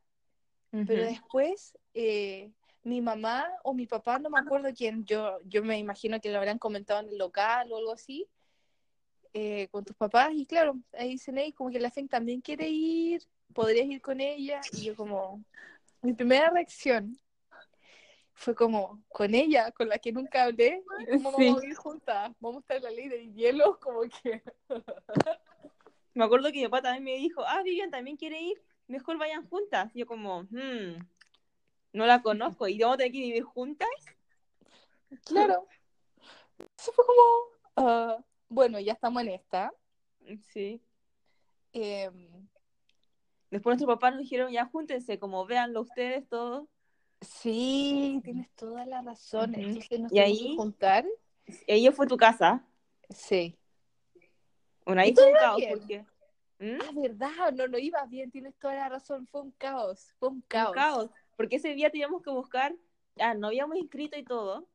Pero 0.72 1.04
Ujú. 1.04 1.12
después, 1.12 1.78
eh, 1.94 2.52
mi 2.84 3.02
mamá 3.02 3.50
o 3.64 3.74
mi 3.74 3.86
papá, 3.86 4.20
no 4.20 4.30
me 4.30 4.40
acuerdo 4.40 4.70
quién, 4.74 5.04
yo, 5.06 5.40
yo 5.44 5.64
me 5.64 5.78
imagino 5.78 6.22
que 6.22 6.32
lo 6.32 6.38
habrán 6.38 6.58
comentado 6.60 7.02
en 7.02 7.10
el 7.10 7.18
local 7.18 7.72
o 7.72 7.78
algo 7.78 7.92
así, 7.92 8.28
eh, 9.34 9.68
con 9.70 9.84
tus 9.84 9.96
papás. 9.96 10.32
Y 10.34 10.46
claro, 10.46 10.80
ahí 10.94 11.10
dicen, 11.10 11.38
hey, 11.38 11.52
como 11.52 11.70
que 11.70 11.80
la 11.80 11.92
FEN 11.92 12.08
también 12.08 12.40
quiere 12.42 12.70
ir, 12.70 13.24
podrías 13.54 13.88
ir 13.88 14.02
con 14.02 14.22
ella. 14.22 14.62
Y 14.72 14.86
yo 14.86 14.96
como, 14.96 15.44
mi 16.02 16.14
primera 16.14 16.50
reacción 16.50 17.20
fue 18.38 18.54
como, 18.54 19.04
con 19.10 19.34
ella, 19.34 19.72
con 19.72 19.90
la 19.90 19.98
que 19.98 20.12
nunca 20.12 20.44
hablé, 20.44 20.84
y 21.00 21.06
cómo 21.24 21.38
Sí. 21.38 21.46
vamos 21.48 21.64
a 21.64 21.66
ir 21.66 21.76
juntas, 21.76 22.32
vamos 22.40 22.58
a 22.58 22.60
estar 22.60 22.78
en 22.78 22.84
la 22.84 22.92
ley 22.92 23.10
del 23.10 23.34
hielo, 23.34 23.80
como 23.80 24.02
que... 24.02 24.44
Me 26.14 26.24
acuerdo 26.24 26.52
que 26.52 26.60
mi 26.60 26.64
papá 26.66 26.84
también 26.84 27.04
me 27.04 27.16
dijo, 27.16 27.44
ah, 27.46 27.62
Vivian 27.64 27.92
también 27.92 28.16
quiere 28.18 28.40
ir, 28.42 28.62
mejor 28.88 29.18
vayan 29.18 29.48
juntas. 29.50 29.92
Y 29.96 30.00
yo 30.00 30.08
como, 30.08 30.44
hmm, 30.44 30.98
no 31.94 32.06
la 32.08 32.22
conozco 32.24 32.68
y 32.68 32.80
vamos 32.80 32.96
a 32.96 32.98
tener 32.98 33.12
que 33.12 33.20
vivir 33.20 33.44
juntas. 33.44 33.90
Claro. 35.26 35.68
Eso 36.78 36.92
fue 36.92 37.06
como, 37.06 37.22
ah, 37.76 38.18
bueno, 38.50 38.80
ya 38.80 38.94
estamos 38.94 39.22
en 39.24 39.30
esta. 39.30 39.72
Sí. 40.52 40.82
Em, 41.74 42.48
Después 43.52 43.78
nuestros 43.78 43.96
papás 43.96 44.14
nos 44.14 44.24
dijeron, 44.24 44.52
ya 44.52 44.66
júntense, 44.66 45.20
como 45.20 45.46
véanlo 45.46 45.82
ustedes 45.82 46.28
todos. 46.28 46.68
Sí, 47.22 48.22
tienes 48.24 48.50
toda 48.56 48.86
la 48.86 49.02
razón. 49.02 49.52
Ujú. 49.52 49.60
Entonces 49.62 50.00
nos 50.00 50.12
Y 50.12 50.20
ahí- 50.20 50.56
juntar. 50.56 51.06
Ella 51.66 51.92
fue 51.92 52.06
a 52.06 52.10
tu 52.10 52.18
casa. 52.18 52.66
Sí. 53.10 53.58
Bueno, 54.86 55.02
ahí 55.02 55.10
¿Y 55.12 55.14
fue 55.16 55.28
un 55.28 55.34
caos 55.34 55.62
porque... 55.70 56.06
¿Mm? 56.60 56.80
Ah, 56.82 56.92
verdad, 56.96 57.52
no, 57.54 57.68
no 57.68 57.78
iba 57.78 58.04
bien, 58.08 58.32
tienes 58.32 58.56
toda 58.58 58.74
la 58.74 58.90
razón. 58.90 59.28
Fue 59.28 59.42
un 59.42 59.52
caos, 59.52 60.14
fue 60.20 60.30
un 60.30 60.36
Un 60.38 60.42
caos. 60.48 60.74
caos. 60.74 61.10
Porque 61.36 61.58
ese 61.58 61.76
día 61.76 61.92
teníamos 61.92 62.24
que 62.24 62.32
buscar, 62.32 62.76
ah, 63.20 63.36
no 63.36 63.48
habíamos 63.48 63.78
inscrito 63.78 64.18
y 64.18 64.24
todo. 64.24 64.68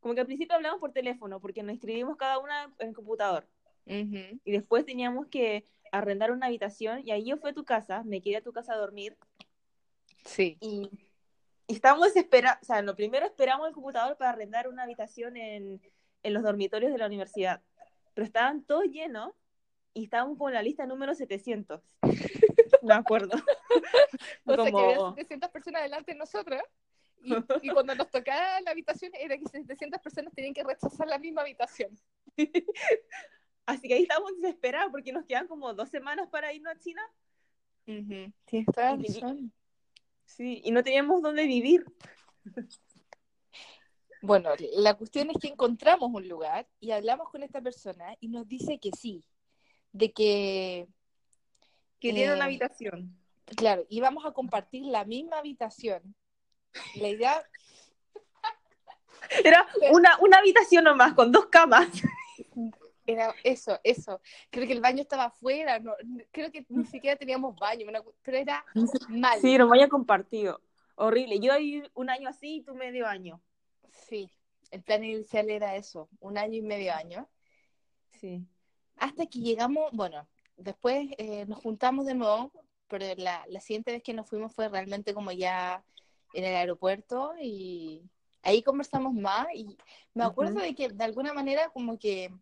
Como 0.00 0.14
que 0.14 0.20
al 0.20 0.26
principio 0.26 0.54
hablamos 0.54 0.78
por 0.78 0.92
teléfono, 0.92 1.40
porque 1.40 1.62
nos 1.64 1.72
inscribimos 1.74 2.16
cada 2.16 2.38
una 2.38 2.72
en 2.78 2.88
el 2.88 2.94
computador. 2.94 3.46
Y 3.86 4.52
después 4.52 4.84
teníamos 4.84 5.26
que 5.28 5.64
arrendar 5.92 6.30
una 6.32 6.46
habitación. 6.46 7.00
Y 7.04 7.10
ahí 7.10 7.24
yo 7.24 7.36
fui 7.38 7.50
a 7.50 7.54
tu 7.54 7.64
casa, 7.64 8.02
me 8.04 8.20
quedé 8.20 8.36
a 8.36 8.42
tu 8.42 8.52
casa 8.52 8.74
a 8.74 8.76
dormir. 8.76 9.16
Sí. 10.24 10.56
Y, 10.60 10.90
y 11.66 11.74
estábamos 11.74 12.06
desesperados. 12.08 12.58
O 12.62 12.64
sea, 12.64 12.82
lo 12.82 12.94
primero 12.96 13.26
esperamos 13.26 13.68
el 13.68 13.74
computador 13.74 14.16
para 14.16 14.30
arrendar 14.30 14.68
una 14.68 14.82
habitación 14.84 15.36
en, 15.36 15.80
en 16.22 16.34
los 16.34 16.42
dormitorios 16.42 16.92
de 16.92 16.98
la 16.98 17.06
universidad. 17.06 17.62
Pero 18.14 18.24
estaban 18.24 18.62
todos 18.62 18.84
llenos 18.84 19.32
y 19.94 20.04
estábamos 20.04 20.38
con 20.38 20.52
la 20.52 20.62
lista 20.62 20.86
número 20.86 21.14
700. 21.14 21.80
Me 22.82 22.94
acuerdo. 22.94 23.32
O 24.48 24.54
sea 24.54 24.64
que 24.64 24.70
había 24.78 24.96
Como- 24.96 25.14
700 25.16 25.50
personas 25.50 25.82
delante 25.82 26.12
de 26.12 26.18
nosotros. 26.18 26.60
Y, 27.22 27.34
y 27.62 27.68
cuando 27.70 27.94
nos 27.96 28.08
tocaba 28.10 28.60
la 28.60 28.70
habitación 28.70 29.10
era 29.18 29.36
que 29.36 29.44
700 29.46 30.00
personas 30.00 30.32
tenían 30.34 30.54
que 30.54 30.62
rechazar 30.62 31.08
la 31.08 31.18
misma 31.18 31.42
habitación. 31.42 31.90
Así 33.66 33.88
que 33.88 33.94
ahí 33.94 34.02
estábamos 34.02 34.36
desesperados 34.40 34.92
porque 34.92 35.12
nos 35.12 35.24
quedan 35.24 35.48
como 35.48 35.74
dos 35.74 35.88
semanas 35.88 36.28
para 36.30 36.52
irnos 36.52 36.72
a 36.74 36.78
China. 36.78 37.02
Toda 38.72 38.96
la 38.96 39.02
Y- 39.02 39.06
razón. 39.20 39.52
Sí, 40.26 40.60
y 40.64 40.70
no 40.70 40.82
teníamos 40.82 41.22
dónde 41.22 41.44
vivir. 41.46 41.84
Bueno, 44.22 44.50
la 44.76 44.94
cuestión 44.94 45.30
es 45.30 45.36
que 45.40 45.48
encontramos 45.48 46.10
un 46.12 46.28
lugar 46.28 46.66
y 46.80 46.90
hablamos 46.90 47.30
con 47.30 47.42
esta 47.42 47.60
persona 47.60 48.14
y 48.20 48.28
nos 48.28 48.46
dice 48.46 48.78
que 48.78 48.90
sí, 48.98 49.24
de 49.92 50.12
que, 50.12 50.88
Que 52.00 52.12
tiene 52.12 52.32
Eh, 52.32 52.34
una 52.34 52.44
habitación. 52.44 53.16
claro, 53.56 53.86
íbamos 53.88 54.24
a 54.26 54.32
compartir 54.32 54.82
la 54.84 55.04
misma 55.04 55.38
habitación. 55.38 56.14
La 56.96 57.08
idea, 57.08 57.42
Era 59.44 59.66
una, 59.92 60.18
una 60.20 60.38
habitación 60.38 60.84
nomás, 60.84 61.14
con 61.14 61.32
dos 61.32 61.46
camas. 61.46 61.88
Era 63.06 63.34
eso, 63.44 63.78
eso. 63.84 64.20
Creo 64.50 64.66
que 64.66 64.72
el 64.72 64.80
baño 64.80 65.02
estaba 65.02 65.26
afuera, 65.26 65.78
no, 65.78 65.94
creo 66.32 66.50
que 66.50 66.64
ni 66.68 66.84
siquiera 66.86 67.16
teníamos 67.16 67.56
baño, 67.56 67.86
pero 68.22 68.36
era 68.36 68.64
mal. 69.08 69.40
Sí, 69.40 69.56
nos 69.56 69.68
vaya 69.68 69.88
compartido. 69.88 70.60
Horrible. 70.96 71.38
Yo 71.40 71.56
viví 71.58 71.88
un 71.94 72.10
año 72.10 72.28
así 72.28 72.56
y 72.56 72.62
tú 72.62 72.74
medio 72.74 73.06
año. 73.06 73.40
Sí, 73.90 74.30
el 74.70 74.82
plan 74.82 75.04
inicial 75.04 75.50
era 75.50 75.76
eso, 75.76 76.08
un 76.20 76.38
año 76.38 76.54
y 76.54 76.62
medio 76.62 76.94
año. 76.94 77.28
Sí. 78.12 78.46
Hasta 78.96 79.26
que 79.26 79.40
llegamos, 79.40 79.90
bueno, 79.92 80.26
después 80.56 81.08
eh, 81.18 81.44
nos 81.46 81.60
juntamos 81.60 82.06
de 82.06 82.14
nuevo, 82.14 82.50
pero 82.88 83.04
la, 83.16 83.44
la 83.48 83.60
siguiente 83.60 83.92
vez 83.92 84.02
que 84.02 84.14
nos 84.14 84.28
fuimos 84.28 84.54
fue 84.54 84.68
realmente 84.68 85.12
como 85.12 85.32
ya 85.32 85.84
en 86.32 86.44
el 86.44 86.54
aeropuerto 86.54 87.34
y 87.40 88.02
ahí 88.42 88.62
conversamos 88.62 89.12
más 89.14 89.46
y 89.54 89.76
me 90.14 90.24
acuerdo 90.24 90.60
de 90.60 90.74
que 90.74 90.88
de 90.88 91.04
alguna 91.04 91.32
manera 91.32 91.68
como 91.70 91.98
que 91.98 92.32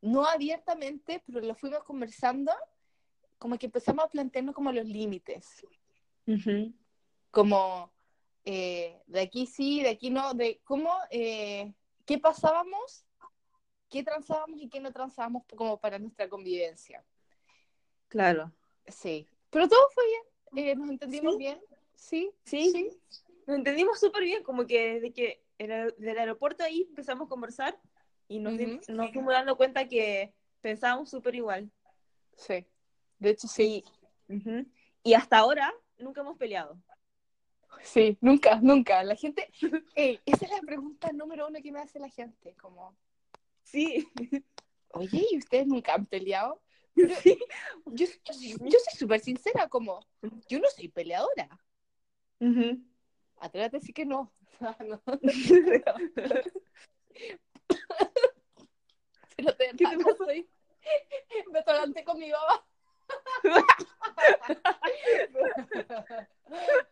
no 0.00 0.24
abiertamente, 0.26 1.22
pero 1.26 1.40
lo 1.40 1.54
fuimos 1.54 1.82
conversando, 1.84 2.52
como 3.38 3.58
que 3.58 3.66
empezamos 3.66 4.04
a 4.04 4.08
plantearnos 4.08 4.54
como 4.54 4.72
los 4.72 4.86
límites, 4.86 5.66
como 7.30 7.92
eh, 8.44 9.02
de 9.06 9.20
aquí 9.20 9.46
sí, 9.46 9.82
de 9.82 9.90
aquí 9.90 10.10
no, 10.10 10.34
de 10.34 10.60
cómo, 10.64 10.92
eh, 11.10 11.72
qué 12.04 12.18
pasábamos, 12.18 13.04
qué 13.90 14.02
transábamos 14.02 14.60
y 14.60 14.68
qué 14.68 14.80
no 14.80 14.92
transábamos 14.92 15.42
como 15.56 15.78
para 15.78 15.98
nuestra 15.98 16.28
convivencia. 16.28 17.04
Claro. 18.08 18.52
Sí, 18.86 19.28
pero 19.50 19.68
todo 19.68 19.88
fue 19.90 20.04
bien, 20.06 20.68
eh, 20.68 20.74
nos 20.76 20.90
entendimos 20.90 21.34
¿Sí? 21.34 21.38
bien, 21.38 21.60
sí, 21.94 22.32
Sí. 22.44 22.90
Nos 23.46 23.58
entendimos 23.58 24.00
súper 24.00 24.24
bien, 24.24 24.42
como 24.42 24.66
que 24.66 24.94
desde 24.94 25.12
que 25.12 25.44
era- 25.58 25.86
del 25.98 26.18
aeropuerto 26.18 26.64
ahí 26.64 26.82
empezamos 26.88 27.26
a 27.26 27.28
conversar 27.28 27.80
y 28.28 28.38
nos, 28.40 28.54
Ujú. 28.54 28.80
nos 28.88 29.12
fuimos 29.12 29.32
dando 29.32 29.56
cuenta 29.56 29.88
que 29.88 30.34
pensábamos 30.60 31.10
súper 31.10 31.34
igual. 31.34 31.70
sí, 32.36 32.66
de 33.18 33.30
hecho 33.30 33.48
sí. 33.48 33.84
Y 35.02 35.14
hasta 35.14 35.38
ahora 35.38 35.72
nunca 35.98 36.20
hemos 36.22 36.36
peleado. 36.36 36.78
sí, 37.82 38.18
nunca, 38.20 38.58
nunca, 38.60 39.04
la 39.04 39.14
gente, 39.14 39.48
ey, 39.94 40.20
esa 40.26 40.44
es 40.46 40.50
la 40.50 40.60
pregunta 40.60 41.12
número 41.12 41.46
uno 41.46 41.60
que 41.62 41.70
me 41.72 41.80
hace 41.80 41.98
la 41.98 42.08
gente, 42.08 42.54
como, 42.56 42.96
Sí. 43.62 44.06
oye, 44.90 45.26
¿y 45.30 45.38
ustedes 45.38 45.66
nunca 45.66 45.94
han 45.94 46.06
peleado? 46.06 46.60
Pero 46.94 47.14
Sí. 47.16 47.38
yo, 47.86 48.06
yo, 48.24 48.32
soy- 48.32 48.48
yo 48.58 48.78
soy 48.78 48.98
súper 48.98 49.20
sincera, 49.20 49.68
como, 49.68 50.00
yo 50.48 50.58
no 50.58 50.68
soy 50.70 50.88
peleadora, 50.88 51.48
atrévete 53.38 53.76
a 53.76 53.80
decir 53.80 53.94
que 53.94 54.04
no. 54.06 54.32
No. 54.88 55.02
Pero 59.36 59.52
de 59.52 59.66
¿Qué 59.76 59.84
te 59.86 59.96
no 59.96 60.04
pasó? 60.04 60.24
soy. 60.24 60.48
Atraganté 61.54 62.04
con 62.04 62.18
mi 62.18 62.30
mamá. 62.30 62.64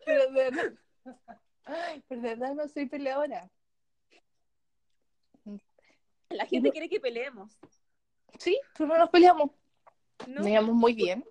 Pero 0.05 0.31
de 0.31 0.51
verdad, 0.51 0.73
pero 2.07 2.21
de 2.21 2.29
verdad 2.29 2.53
no 2.55 2.67
soy 2.67 2.85
peleadora. 2.87 3.49
La 6.29 6.45
gente 6.45 6.71
quiere 6.71 6.89
que 6.89 6.99
peleemos. 6.99 7.57
Sí, 8.39 8.59
pero 8.77 8.87
no 8.89 8.97
nos 8.97 9.09
peleamos. 9.09 9.51
¿no? 10.27 10.35
Nos 10.41 10.45
llevamos 10.47 10.75
muy 10.75 10.93
bien. 10.93 11.25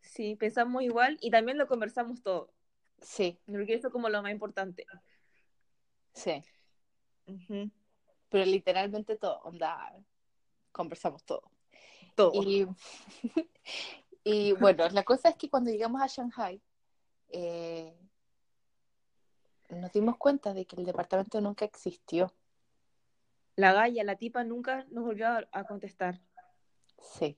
Sí, 0.00 0.36
pensamos 0.36 0.82
igual 0.82 1.18
y 1.20 1.30
también 1.30 1.58
lo 1.58 1.66
conversamos 1.66 2.22
todo. 2.22 2.52
Sí, 3.00 3.38
Porque 3.46 3.74
eso 3.74 3.88
es 3.88 3.92
como 3.92 4.08
lo 4.08 4.22
más 4.22 4.32
importante. 4.32 4.86
sí. 6.14 6.42
Ujú. 7.26 7.70
Pero 8.30 8.44
literalmente 8.44 9.16
todo, 9.16 9.40
onda, 9.42 9.92
conversamos 10.72 11.24
todo. 11.24 11.42
Todo. 12.14 12.32
Y, 12.42 12.66
y 14.24 14.52
bueno, 14.52 14.88
la 14.88 15.02
cosa 15.02 15.28
es 15.28 15.36
que 15.36 15.50
cuando 15.50 15.70
llegamos 15.70 16.00
a 16.00 16.06
Shanghai, 16.06 16.62
eh, 17.28 17.94
nos 19.70 19.92
dimos 19.92 20.16
cuenta 20.16 20.54
de 20.54 20.64
que 20.64 20.76
el 20.76 20.86
departamento 20.86 21.40
nunca 21.40 21.64
existió. 21.64 22.32
La 23.56 23.72
galla, 23.72 24.04
la 24.04 24.16
tipa 24.16 24.44
nunca 24.44 24.86
nos 24.90 25.04
volvió 25.04 25.26
a, 25.52 25.64
contestar. 25.64 26.20
Sí. 26.98 27.36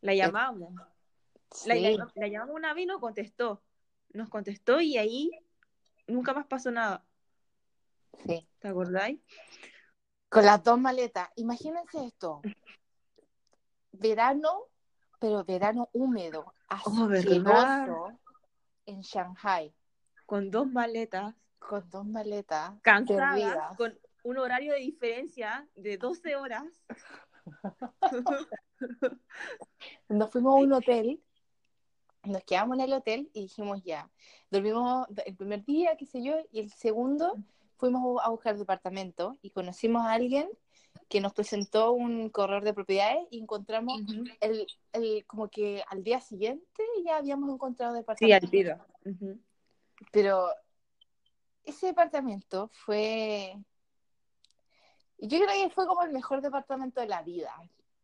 La 0.00 0.14
llamamos. 0.14 0.74
La, 0.74 1.74
sí. 1.74 1.96
la- 1.96 2.12
la 2.14 2.28
llamamos 2.28 2.56
una 2.56 2.74
vez 2.74 2.84
y 2.84 2.86
no 2.86 3.00
contestó. 3.00 3.62
Nos 4.10 4.28
contestó 4.28 4.80
y 4.80 4.96
ahí 4.98 5.30
nunca 6.06 6.34
más 6.34 6.46
pasó 6.46 6.70
nada. 6.70 7.04
Sí. 8.26 8.48
¿Te 8.58 8.68
acordáis? 8.68 9.20
Con 10.28 10.44
las 10.44 10.62
dos 10.62 10.78
maletas. 10.78 11.28
Imagínense 11.36 12.04
esto. 12.04 12.42
Verano, 13.92 14.66
pero 15.18 15.44
verano 15.44 15.88
húmedo, 15.92 16.52
Oh, 16.70 17.08
asqueroso, 17.10 18.18
en 18.84 19.00
Shanghai, 19.00 19.74
Con 20.26 20.50
dos 20.50 20.66
maletas, 20.66 21.34
con 21.58 21.88
dos 21.88 22.04
maletas 22.04 22.74
cansadas, 22.82 23.76
con 23.76 23.98
un 24.22 24.38
horario 24.38 24.74
de 24.74 24.80
diferencia 24.80 25.66
de 25.74 25.96
12 25.96 26.36
horas. 26.36 26.64
Nos 30.08 30.30
fuimos 30.30 30.52
a 30.52 30.56
un 30.56 30.72
hotel, 30.74 31.22
nos 32.24 32.44
quedamos 32.44 32.76
en 32.78 32.84
el 32.84 32.92
hotel 32.92 33.30
y 33.32 33.42
dijimos 33.42 33.82
ya, 33.82 34.10
dormimos 34.50 35.06
el 35.24 35.34
primer 35.34 35.64
día, 35.64 35.96
qué 35.96 36.04
sé 36.04 36.22
yo, 36.22 36.34
y 36.52 36.60
el 36.60 36.70
segundo 36.70 37.38
fuimos 37.78 38.20
a 38.22 38.28
buscar 38.30 38.56
departamento 38.58 39.38
y 39.40 39.50
conocimos 39.50 40.04
a 40.04 40.12
alguien 40.12 40.48
que 41.08 41.20
nos 41.20 41.32
presentó 41.32 41.92
un 41.92 42.28
corredor 42.28 42.64
de 42.64 42.74
propiedades 42.74 43.26
y 43.30 43.40
encontramos 43.40 44.00
el, 44.40 44.66
el 44.92 45.24
como 45.26 45.48
que 45.48 45.82
al 45.88 46.02
día 46.02 46.20
siguiente 46.20 46.82
ya 47.04 47.16
habíamos 47.16 47.50
encontrado 47.50 47.94
Sí, 47.94 47.98
departamento. 48.00 48.44
al 48.46 48.50
tiro. 48.50 48.86
Pero 50.12 50.48
ese 51.64 51.86
departamento 51.86 52.68
fue, 52.72 53.56
yo 55.18 55.38
creo 55.40 55.48
que 55.48 55.70
fue 55.70 55.86
como 55.86 56.02
el 56.02 56.12
mejor 56.12 56.40
departamento 56.42 57.00
de 57.00 57.06
la 57.08 57.22
vida. 57.22 57.52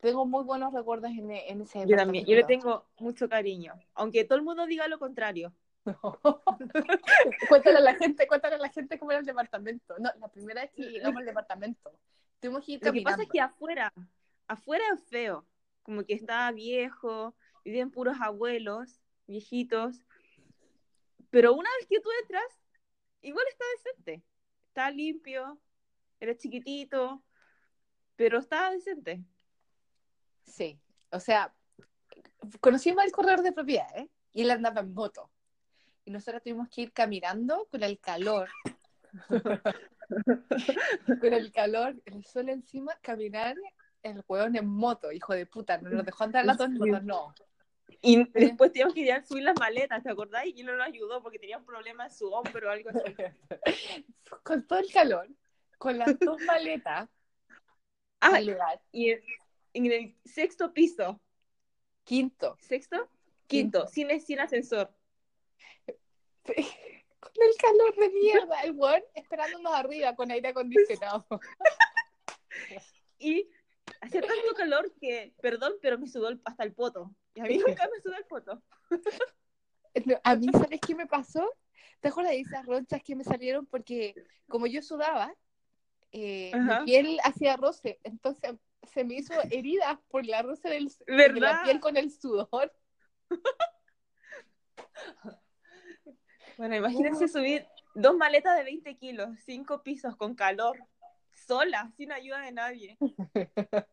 Tengo 0.01 0.27
muy 0.27 0.45
buenos 0.45 0.73
recuerdos 0.73 1.11
en, 1.11 1.31
en 1.31 1.63
ese 1.63 1.87
Yo 1.87 1.97
también, 1.97 2.25
yo 2.27 2.31
le 2.33 2.43
departamento. 2.43 2.47
tengo 2.69 2.87
mucho 2.99 3.29
cariño, 3.29 3.75
aunque 3.95 4.25
todo 4.25 4.39
el 4.39 4.45
mundo 4.45 4.67
diga 4.67 4.87
lo 4.89 4.99
contrario. 4.99 5.53
cuéntale 7.49 7.79
a 7.79 7.81
la 7.81 7.95
gente, 7.95 8.27
cuéntale 8.27 8.55
a 8.57 8.59
la 8.59 8.71
gente 8.71 8.99
cómo 8.99 9.11
era 9.11 9.21
el 9.21 9.27
departamento. 9.27 9.99
No, 9.99 10.11
la 10.19 10.29
primera 10.29 10.63
vez 10.63 10.71
que 10.73 10.83
llegamos 10.83 11.19
al 11.21 11.27
departamento, 11.27 11.93
tuvimos 12.41 12.65
que 12.65 12.73
ir 12.73 12.85
Lo 12.85 12.93
que 12.93 13.03
pasa 13.03 13.23
es 13.23 13.29
que 13.29 13.41
afuera, 13.41 13.93
afuera 14.49 14.85
es 14.95 15.03
feo, 15.05 15.47
como 15.83 16.05
que 16.05 16.15
está 16.15 16.51
viejo, 16.53 17.35
viven 17.65 17.91
puros 17.91 18.17
abuelos, 18.21 19.01
viejitos, 19.27 20.05
pero 21.31 21.53
una 21.53 21.69
vez 21.79 21.89
que 21.89 22.01
tú 22.01 22.09
entras, 22.23 22.45
igual 23.21 23.45
está 23.49 23.65
decente, 23.77 24.23
está 24.69 24.91
limpio, 24.91 25.59
eres 26.21 26.39
chiquitito, 26.39 27.23
pero 28.17 28.39
está 28.39 28.71
decente. 28.71 29.23
Sí, 30.45 30.79
o 31.11 31.21
sea, 31.21 31.53
conocimos 32.61 33.03
al 33.03 33.13
corredor 33.13 33.43
de 33.43 33.53
propiedades 33.53 34.09
y 34.33 34.43
él 34.43 34.51
andaba 34.51 34.81
en 34.81 34.95
moto. 34.95 35.31
Y 36.05 36.11
nosotros 36.11 36.43
tuvimos 36.43 36.69
que 36.69 36.83
ir 36.83 36.93
caminando 36.93 37.67
con 37.71 37.83
el 37.83 37.99
calor. 37.99 38.49
con 41.21 41.33
el 41.33 41.53
calor, 41.53 41.95
el 42.05 42.25
sol 42.25 42.49
encima, 42.49 42.95
caminar 43.01 43.57
el 44.03 44.23
hueón 44.29 44.57
en 44.57 44.67
moto, 44.67 45.13
hijo 45.13 45.35
de 45.35 45.47
puta. 45.47 45.79
No 45.79 45.91
nos 45.91 46.05
dejó 46.05 46.25
andar 46.25 46.45
las 46.45 46.59
dos 46.59 46.71
motos, 46.71 47.05
no. 47.05 47.35
Y 48.03 48.25
después 48.33 48.73
teníamos 48.73 48.95
que 48.95 49.01
ir 49.01 49.13
a 49.13 49.25
subir 49.25 49.45
las 49.45 49.59
maletas, 49.59 50.03
¿te 50.03 50.11
acordáis? 50.11 50.55
Y 50.55 50.61
él 50.61 50.67
no 50.67 50.77
nos 50.77 50.87
ayudó 50.87 51.23
porque 51.23 51.39
tenía 51.39 51.57
un 51.57 51.65
problema 51.65 52.07
en 52.07 52.13
su 52.13 52.31
hombro 52.31 52.69
o 52.69 52.71
algo 52.71 52.91
así. 52.91 53.15
con 54.43 54.67
todo 54.67 54.79
el 54.79 54.93
calor, 54.93 55.29
con 55.79 55.99
las 55.99 56.19
dos 56.19 56.41
maletas 56.43 57.09
Ah, 58.27 58.41
y 58.91 59.11
en, 59.11 59.21
en 59.75 59.87
el 59.87 60.17
sexto 60.25 60.73
piso, 60.73 61.21
Quinto. 62.05 62.57
¿sexto? 62.59 63.09
Quinto, 63.47 63.87
sin, 63.89 64.19
sin 64.21 64.41
ascensor. 64.41 64.91
Con 66.45 67.43
el 67.43 67.57
calor 67.57 67.97
de 67.97 68.11
mierda, 68.11 68.61
el 68.63 68.73
hueón 68.73 69.03
esperándonos 69.15 69.75
arriba 69.75 70.15
con 70.15 70.31
aire 70.31 70.49
acondicionado. 70.49 71.27
Y 73.19 73.49
hacía 74.01 74.21
tanto 74.21 74.55
calor 74.55 74.93
que, 75.01 75.35
perdón, 75.41 75.75
pero 75.81 75.99
me 75.99 76.07
sudó 76.07 76.29
hasta 76.45 76.65
el 76.65 76.75
poto. 76.75 77.15
Y 77.35 77.41
a 77.41 77.45
mí 77.45 77.59
nunca 77.59 77.89
me 77.93 78.01
sudó 78.01 78.17
el 78.17 78.27
poto. 78.27 78.63
No, 80.05 80.21
A 80.25 80.35
mí, 80.35 80.49
¿sabes 80.53 80.81
qué 80.81 80.95
me 80.95 81.07
pasó? 81.07 81.51
¿Te 82.01 82.09
acuerdas 82.09 82.33
de 82.33 82.41
esas 82.41 82.67
ronchas 82.67 83.03
que 83.03 83.17
me 83.17 83.25
salieron? 83.25 83.67
Porque 83.67 84.15
como 84.49 84.67
yo 84.67 84.83
sudaba, 84.83 85.35
eh, 86.13 86.53
mi 86.55 86.85
piel 86.85 87.19
hacía 87.25 87.57
roce, 87.57 87.99
entonces 88.03 88.55
se 88.93 89.05
me 89.05 89.15
hizo 89.15 89.33
heridas 89.51 89.99
por 90.09 90.27
la 90.27 90.43
roce 90.43 90.69
del, 90.69 90.93
de 91.07 91.41
la 91.41 91.63
piel 91.63 91.81
con 91.81 91.97
el 91.97 92.11
sudor. 92.11 92.73
Bueno, 96.57 96.77
imagínense 96.77 97.29
subir 97.29 97.67
dos 97.95 98.17
maletas 98.17 98.57
de 98.57 98.65
20 98.65 98.97
kilos, 98.97 99.31
cinco 99.45 99.83
pisos, 99.83 100.17
con 100.17 100.35
calor, 100.35 100.79
sola, 101.33 101.91
sin 101.97 102.13
ayuda 102.13 102.41
de 102.41 102.53
nadie. 102.53 102.99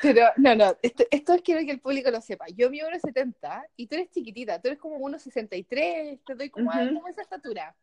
Pero 0.00 0.28
no, 0.36 0.54
no, 0.54 0.76
esto, 0.82 1.04
esto 1.10 1.36
quiero 1.44 1.60
que 1.64 1.72
el 1.72 1.80
público 1.80 2.10
lo 2.10 2.20
sepa. 2.20 2.46
Yo 2.54 2.70
mido 2.70 2.88
1,70 2.88 3.66
y 3.76 3.86
tú 3.86 3.96
eres 3.96 4.10
chiquitita, 4.10 4.60
tú 4.60 4.68
eres 4.68 4.78
como 4.80 4.96
1,63, 4.98 6.20
te 6.24 6.34
doy 6.34 6.48
como, 6.50 6.70
Ujú. 6.70 6.94
como 6.94 7.08
esa 7.08 7.22
estatura. 7.22 7.76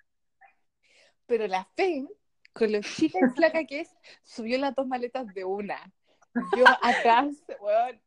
Pero 1.27 1.47
la 1.47 1.63
Fe, 1.75 2.07
con 2.53 2.71
lo 2.71 2.81
chica 2.81 3.19
y 3.19 3.29
flaca 3.35 3.63
que 3.65 3.81
es, 3.81 3.95
subió 4.23 4.57
las 4.57 4.73
dos 4.75 4.87
maletas 4.87 5.31
de 5.33 5.45
una. 5.45 5.93
Yo 6.55 6.65
atrás, 6.81 7.27
weón. 7.59 8.01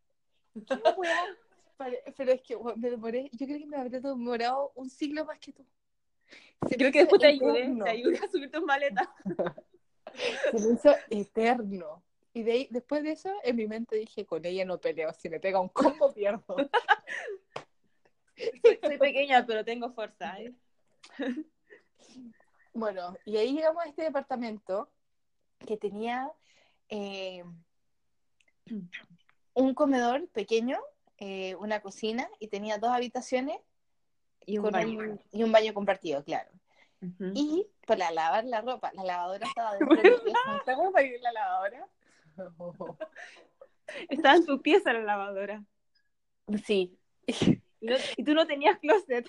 ¿Qué 0.67 0.75
weón? 0.97 1.39
Pero 1.77 2.33
es 2.33 2.43
que 2.43 2.57
me 2.77 2.91
demoré, 2.91 3.31
yo 3.33 3.47
creo 3.47 3.59
que 3.59 3.67
me 3.67 3.77
habría 3.77 4.01
demorado 4.01 4.73
un 4.75 4.89
siglo 4.89 5.25
más 5.25 5.39
que 5.39 5.53
tú. 5.53 5.67
Se 6.69 6.77
Creo 6.77 6.93
que 6.93 7.01
después 7.01 7.21
te 7.21 7.27
ayudé, 7.29 7.75
te 7.83 7.91
ayudé 7.91 8.19
a 8.19 8.29
subir 8.29 8.51
tus 8.51 8.63
maletas. 8.63 9.09
Se 10.53 10.53
me 10.53 10.75
hizo 10.75 10.95
eterno. 11.11 12.03
Y 12.33 12.43
de 12.43 12.53
ahí, 12.53 12.69
después 12.71 13.03
de 13.03 13.13
eso, 13.13 13.33
en 13.43 13.57
mi 13.57 13.67
mente 13.67 13.97
dije, 13.97 14.27
con 14.27 14.45
ella 14.45 14.65
no 14.65 14.79
peleo, 14.79 15.13
si 15.13 15.29
me 15.29 15.41
pega 15.41 15.61
un 15.61 15.69
combo 15.69 16.13
pierdo. 16.13 16.57
Soy, 18.37 18.79
soy 18.83 18.99
pequeña, 18.99 19.47
pero 19.47 19.65
tengo 19.65 19.93
fuerza. 19.93 20.41
¿eh? 20.41 20.53
Bueno, 22.77 23.17
y 23.25 23.37
ahí 23.37 23.53
llegamos 23.53 23.85
a 23.85 23.89
este 23.89 24.03
departamento 24.03 24.91
que 25.65 25.77
tenía 25.77 26.29
eh, 26.89 27.45
un 29.55 29.75
comedor 29.75 30.27
pequeño, 30.31 30.81
eh, 31.19 31.55
una 31.57 31.81
cocina 31.81 32.29
y 32.41 32.49
tenía 32.49 32.79
dos 32.79 32.91
habitaciones 32.91 33.57
Y 34.47 34.59
un 34.59 34.71
baño. 34.71 34.99
un- 34.99 35.21
y 35.33 35.43
un 35.43 35.53
baño 35.53 35.73
compartido, 35.75 36.23
claro. 36.25 36.51
Y 37.35 37.67
para 37.87 38.11
lavar 38.11 38.45
la 38.45 38.63
ropa, 38.63 38.91
la 38.95 39.05
lavadora 39.05 39.47
estaba 39.47 39.73
dentro 39.79 39.97
de 40.03 40.11
mi 40.11 40.17
pieza. 40.25 40.57
¿Estamos 40.59 40.93
para 40.93 41.07
ir 41.07 41.21
la 41.21 41.33
lavadora? 41.33 41.89
Estaba 44.09 44.37
en 44.37 44.47
tu 44.47 44.61
pieza 44.63 44.93
la 44.95 45.01
lavadora. 45.01 45.63
Sí. 46.65 46.99
Y, 47.27 47.61
no- 47.83 47.97
y 48.17 48.25
tú 48.25 48.33
no 48.35 48.47
tenías 48.47 48.79
closet. 48.79 49.27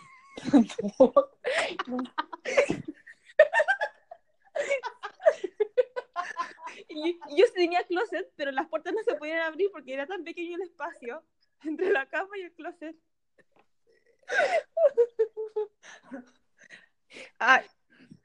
Yo 6.90 7.46
sí 7.48 7.54
tenía 7.56 7.84
closet, 7.84 8.32
pero 8.36 8.52
las 8.52 8.68
puertas 8.68 8.94
no 8.94 9.00
se 9.04 9.16
podían 9.16 9.42
abrir 9.42 9.70
porque 9.72 9.94
era 9.94 10.06
tan 10.08 10.24
pequeño 10.24 10.56
el 10.56 10.62
espacio 10.64 11.24
entre 11.68 11.92
la 11.92 12.08
cama 12.08 12.38
y 12.38 12.42
el 12.42 12.54
closet. 12.54 12.96
Ah, 17.40 17.64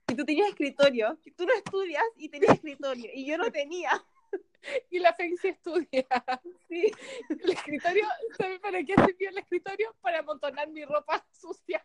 y 0.09 0.15
tú 0.17 0.25
tenías 0.25 0.49
escritorio. 0.49 1.17
Tú 1.37 1.47
no 1.47 1.55
estudias 1.55 2.03
y 2.17 2.29
tenías 2.29 2.55
escritorio. 2.55 3.09
Y 3.15 3.25
yo 3.25 3.39
no 3.39 3.51
tenía. 3.53 3.91
Y 4.91 4.99
la 4.99 5.15
Fe 5.15 5.33
sí 5.41 5.49
estudia. 5.49 6.07
Sí. 6.69 6.93
El 7.29 7.51
escritorio, 7.51 8.05
¿sabes 8.37 8.61
para 8.61 8.83
qué 8.85 8.95
sirvió 8.95 9.31
el 9.31 9.39
escritorio? 9.39 9.95
Para 10.01 10.19
amontonar 10.19 10.69
mi 10.69 10.85
ropa 10.85 11.25
sucia. 11.33 11.85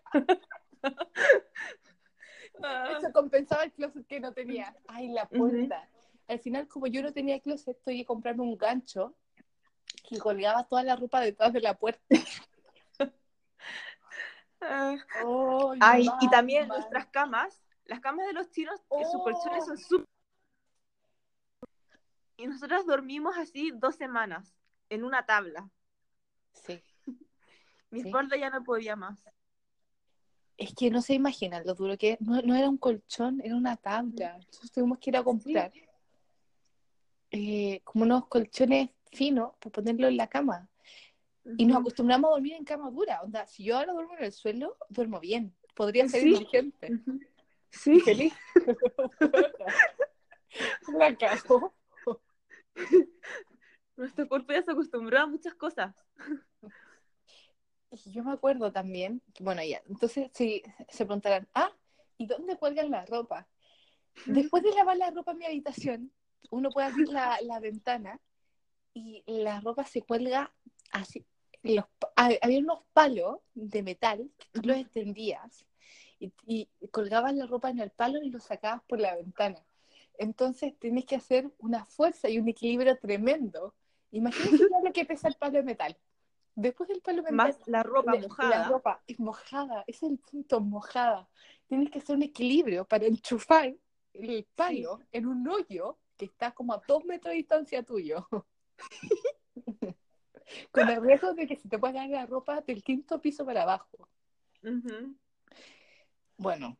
Ah, 2.62 2.98
Eso 2.98 3.12
compensaba 3.14 3.64
el 3.64 3.72
closet 3.72 4.06
que 4.08 4.20
no 4.20 4.34
tenía. 4.34 4.76
Ay, 4.88 5.10
la 5.10 5.28
puerta. 5.28 5.88
Al 6.28 6.40
final, 6.40 6.68
como 6.68 6.88
yo 6.88 7.02
no 7.02 7.14
tenía 7.14 7.40
closet, 7.40 7.80
tuve 7.84 7.98
que 7.98 8.06
comprarme 8.06 8.44
un 8.44 8.58
gancho 8.58 9.16
que 10.08 10.18
colgaba 10.20 10.64
toda 10.66 10.84
la 10.84 10.96
ropa 10.96 11.20
detrás 11.22 11.52
de 11.54 11.62
la 11.62 11.78
puerta. 11.78 12.02
Ay, 15.80 16.08
y 16.22 16.30
también 16.30 16.68
nuestras 16.68 17.08
camas, 17.08 17.62
las 17.86 18.00
camas 18.00 18.26
de 18.28 18.34
los 18.34 18.50
chinos, 18.52 18.80
que 18.98 19.06
sus 19.06 19.16
Oh. 19.16 19.24
colchones 19.24 19.66
son 19.66 19.78
súper... 19.78 20.06
Y 22.38 22.48
nosotros 22.48 22.86
dormimos 22.86 23.38
así 23.38 23.72
dos 23.76 23.96
semanas, 23.96 24.54
en 24.90 25.04
una 25.04 25.26
tabla. 25.26 25.70
Sí. 26.54 26.82
Mi 27.92 28.02
Sí. 28.02 28.08
espalda 28.08 28.36
ya 28.38 28.50
no 28.50 28.64
podía 28.64 28.96
más. 28.96 29.24
es 30.58 30.74
que 30.74 30.90
no 30.90 31.02
se 31.02 31.14
imaginan 31.14 31.66
lo 31.66 31.74
duro 31.76 31.98
que. 31.98 32.18
No, 32.22 32.42
no 32.42 32.56
era 32.56 32.70
un 32.70 32.78
colchón, 32.78 33.42
era 33.44 33.56
una 33.56 33.76
tabla. 33.76 34.36
Entonces 34.36 34.72
tuvimos 34.72 35.00
que 35.00 35.10
ir 35.10 35.18
a 35.18 35.24
comprar 35.24 35.72
eh, 37.32 37.82
como 37.84 38.06
unos 38.06 38.28
colchones 38.28 38.90
finos 39.16 39.54
para 39.60 39.72
ponerlo 39.72 40.08
en 40.08 40.18
la 40.18 40.28
cama. 40.28 40.70
Y 41.58 41.66
nos 41.66 41.78
acostumbramos 41.78 42.30
a 42.30 42.32
dormir 42.34 42.54
en 42.54 42.66
cama 42.66 42.90
dura. 42.90 43.22
Onda, 43.22 43.46
si 43.48 43.64
yo 43.64 43.78
ahora 43.78 43.94
duermo 43.94 44.16
en 44.18 44.24
el 44.24 44.32
suelo, 44.32 44.78
duermo 44.90 45.20
bien. 45.20 45.56
Podría 45.76 46.08
ser 46.08 46.22
Sí. 46.22 46.30
inteligente. 46.30 46.90
Sí. 47.70 48.00
Feliz. 48.00 48.34
La 50.98 51.16
cago. 51.16 51.74
Nuestro 53.96 54.28
cuerpo 54.28 54.54
ya 54.54 54.64
se 54.64 54.72
acostumbró 54.72 55.20
a 55.20 55.28
muchas 55.28 55.54
cosas. 55.56 55.96
Y 57.92 58.12
yo 58.12 58.24
me 58.24 58.34
acuerdo 58.34 58.72
también, 58.72 59.22
bueno, 59.40 59.64
ya, 59.64 59.82
entonces 59.88 60.30
si 60.34 60.62
se 60.90 61.06
preguntarán, 61.06 61.48
ah, 61.54 61.72
¿y 62.18 62.28
dónde 62.28 62.58
cuelgan 62.58 62.92
la 62.92 63.06
ropa? 63.06 63.48
Después 64.26 64.64
de 64.64 64.74
lavar 64.74 64.98
la 64.98 65.12
ropa 65.12 65.32
en 65.32 65.38
mi 65.38 65.46
habitación, 65.46 66.12
uno 66.50 66.72
puede 66.72 66.88
abrir 66.88 67.08
la, 67.10 67.38
la 67.42 67.60
ventana 67.60 68.20
y 68.96 69.24
la 69.28 69.60
ropa 69.60 69.84
se 69.86 70.02
cuelga 70.02 70.52
así. 70.92 71.26
Los, 71.62 71.86
ha- 72.16 72.30
había 72.42 72.60
unos 72.60 72.80
palos 72.94 73.40
de 73.54 73.84
metal 73.84 74.32
que 74.38 74.48
tú 74.62 74.68
los 74.68 74.78
extendías 74.78 75.66
y, 76.20 76.32
y 76.48 76.70
colgabas 76.92 77.34
la 77.36 77.46
ropa 77.46 77.70
en 77.70 77.80
el 77.80 77.92
palo 77.92 78.20
y 78.24 78.30
lo 78.30 78.40
sacabas 78.40 78.82
por 78.88 79.00
la 79.00 79.16
ventana. 79.16 79.64
Entonces 80.18 80.74
tienes 80.80 81.06
que 81.06 81.18
hacer 81.18 81.52
una 81.60 81.84
fuerza 81.86 82.30
y 82.30 82.40
un 82.40 82.48
equilibrio 82.48 82.98
tremendo. 82.98 83.76
Imagínate 84.12 84.64
lo 84.86 84.94
que 84.94 85.06
pesa 85.06 85.28
el 85.28 85.36
palo 85.36 85.54
de 85.58 85.64
metal. 85.64 85.98
Después 86.56 86.88
del 86.88 87.02
palo 87.02 87.18
de 87.18 87.32
metal, 87.34 87.36
Más 87.36 87.60
la 87.68 87.84
ropa 87.84 88.14
la- 88.14 88.22
mojada. 88.22 88.50
La 88.62 88.68
ropa 88.70 89.04
es 89.08 89.20
mojada, 89.20 89.84
ese 89.88 90.06
es 90.06 90.12
el 90.14 90.20
punto, 90.20 90.62
mojada. 90.62 91.28
Tienes 91.68 91.90
que 91.92 92.00
hacer 92.00 92.16
un 92.16 92.24
equilibrio 92.24 92.86
para 92.86 93.06
enchufar 93.08 93.76
el 94.14 94.48
palo 94.56 95.02
en 95.12 95.26
un 95.26 95.46
hoyo 95.50 95.98
que 96.16 96.26
está 96.26 96.52
como 96.54 96.74
a 96.74 96.82
dos 96.88 97.04
metros 97.04 97.32
de 97.32 97.38
distancia 97.38 97.84
tuyo. 97.84 98.26
Con 100.72 100.90
el 100.90 101.02
riesgo 101.02 101.34
de 101.34 101.48
que 101.48 101.56
se 101.56 101.68
te 101.68 101.80
pueda 101.80 101.94
caer 101.96 102.12
la 102.12 102.26
ropa 102.26 102.62
del 102.62 102.84
quinto 102.84 103.20
piso 103.22 103.46
para 103.46 103.64
abajo. 103.64 104.10
Bueno, 106.38 106.78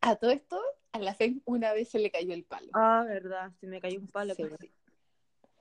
a 0.00 0.16
todo 0.16 0.30
esto, 0.30 0.60
a 0.92 0.98
la 0.98 1.14
FEM 1.14 1.40
una 1.44 1.72
vez 1.72 1.90
se 1.90 1.98
le 1.98 2.10
cayó 2.10 2.32
el 2.34 2.44
palo. 2.44 2.68
Ah, 2.74 3.04
verdad, 3.06 3.52
se 3.60 3.66
me 3.66 3.80
cayó 3.80 4.00
un 4.00 4.08
palo. 4.08 4.34
Sí. 4.34 4.44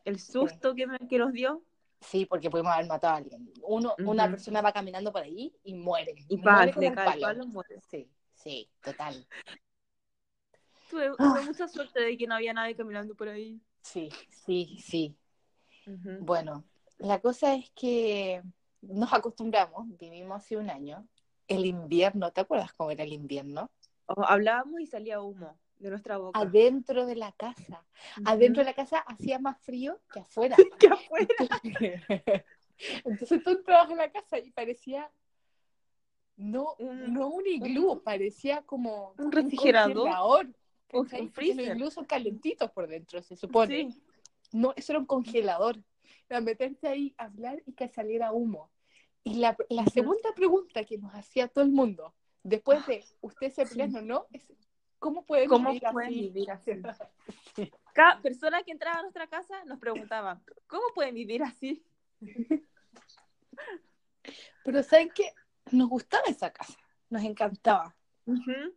El 0.05 0.19
susto 0.19 0.75
que, 0.75 0.87
me, 0.87 0.99
que 1.07 1.17
nos 1.17 1.31
dio. 1.33 1.63
Sí, 2.01 2.25
porque 2.25 2.49
pudimos 2.49 2.73
haber 2.73 2.87
matado 2.87 3.13
a 3.13 3.17
alguien. 3.17 3.51
Uno, 3.63 3.95
Una 3.99 4.29
persona 4.29 4.61
va 4.61 4.73
caminando 4.73 5.11
por 5.11 5.21
ahí 5.21 5.55
y 5.63 5.73
muere. 5.73 6.15
Y 6.27 6.37
muere 6.37 6.73
con 6.73 6.83
el 6.83 6.93
palo. 6.93 7.21
palo, 7.21 7.47
muere. 7.47 7.79
Sí, 7.89 8.09
sí, 8.33 8.69
total. 8.81 9.25
Tuve, 10.89 11.07
Ah. 11.17 11.33
tuve 11.33 11.45
mucha 11.45 11.67
suerte 11.67 12.01
de 12.01 12.17
que 12.17 12.27
no 12.27 12.35
había 12.35 12.53
nadie 12.53 12.75
caminando 12.75 13.15
por 13.15 13.29
ahí. 13.29 13.59
Sí, 13.81 14.09
sí, 14.29 14.77
sí. 14.79 15.15
Bueno, 16.19 16.63
la 16.97 17.19
cosa 17.19 17.55
es 17.55 17.69
que 17.71 18.41
nos 18.81 19.11
acostumbramos, 19.13 19.87
vivimos 19.97 20.37
hace 20.37 20.57
un 20.57 20.69
año. 20.69 21.07
El 21.47 21.65
invierno, 21.65 22.31
¿te 22.31 22.41
acuerdas 22.41 22.73
cómo 22.73 22.91
era 22.91 23.03
el 23.03 23.13
invierno? 23.13 23.69
Hablábamos 24.07 24.79
y 24.81 24.87
salía 24.87 25.21
humo 25.21 25.57
de 25.77 25.89
nuestra 25.89 26.17
boca. 26.17 26.39
Adentro 26.39 27.05
de 27.05 27.15
la 27.15 27.31
casa. 27.33 27.85
Adentro 28.25 28.61
de 28.61 28.69
la 28.69 28.73
casa 28.73 28.99
hacía 28.99 29.39
más 29.39 29.59
frío 29.61 29.99
que 30.13 30.21
afuera. 30.21 30.55
que 30.79 30.87
afuera. 30.87 31.27
Entonces 33.05 33.43
tú 33.43 33.51
entrabas 33.51 33.91
a 33.91 33.95
la 33.95 34.11
casa 34.11 34.39
y 34.39 34.51
parecía 34.51 35.11
no, 36.35 36.75
Un- 36.79 37.13
no 37.13 37.27
un 37.27 37.45
iglú, 37.45 38.01
parecía 38.03 38.61
como 38.63 39.13
Un 39.17 39.31
refrigerador. 39.31 40.07
Un- 40.45 40.47
un 40.47 40.55
Porque 40.87 41.21
los 41.23 41.31
freezer. 41.33 41.75
iglús 41.75 41.93
son 41.93 42.05
calentitos 42.05 42.71
por 42.71 42.87
dentro, 42.87 43.21
se 43.21 43.35
supone. 43.35 43.91
Sí. 43.91 44.03
No, 44.53 44.71
eso 44.77 44.93
era 44.93 44.99
un 44.99 45.05
congelador. 45.05 45.83
Era 46.29 46.39
meterte 46.39 46.87
ahí, 46.87 47.13
hablar 47.17 47.61
y 47.65 47.73
que 47.73 47.89
saliera 47.89 48.31
humo. 48.31 48.71
Y 49.23 49.35
la, 49.35 49.57
la 49.69 49.85
segunda 49.87 50.33
pregunta 50.35 50.83
que 50.85 50.97
nos 50.97 51.13
hacía 51.13 51.47
todo 51.47 51.63
el 51.63 51.71
mundo, 51.71 52.13
después 52.43 52.85
de 52.87 53.03
usted 53.21 53.51
se 53.51 53.65
Sí. 53.67 53.75
pleno, 53.75 54.01
¿no? 54.01 54.27
Es, 54.31 54.47
¿Cómo 54.99 55.25
pueden 55.25 55.49
¿Cómo 55.49 55.69
vivir 55.69 55.83
pueden 55.91 56.09
así? 56.09 56.21
vivir 56.21 56.51
así? 56.51 56.71
Cada 57.93 58.21
persona 58.21 58.63
que 58.63 58.71
entraba 58.71 58.99
a 58.99 59.01
nuestra 59.01 59.27
casa 59.27 59.63
nos 59.65 59.79
preguntaba, 59.79 60.41
¿cómo 60.67 60.83
pueden 60.95 61.13
vivir 61.15 61.43
así? 61.43 61.83
Pero 64.63 64.81
¿saben 64.83 65.09
qué? 65.13 65.33
Nos 65.71 65.89
gustaba 65.89 66.23
esa 66.27 66.51
casa, 66.51 66.79
nos 67.09 67.23
encantaba. 67.23 67.95
Ujú. 68.25 68.73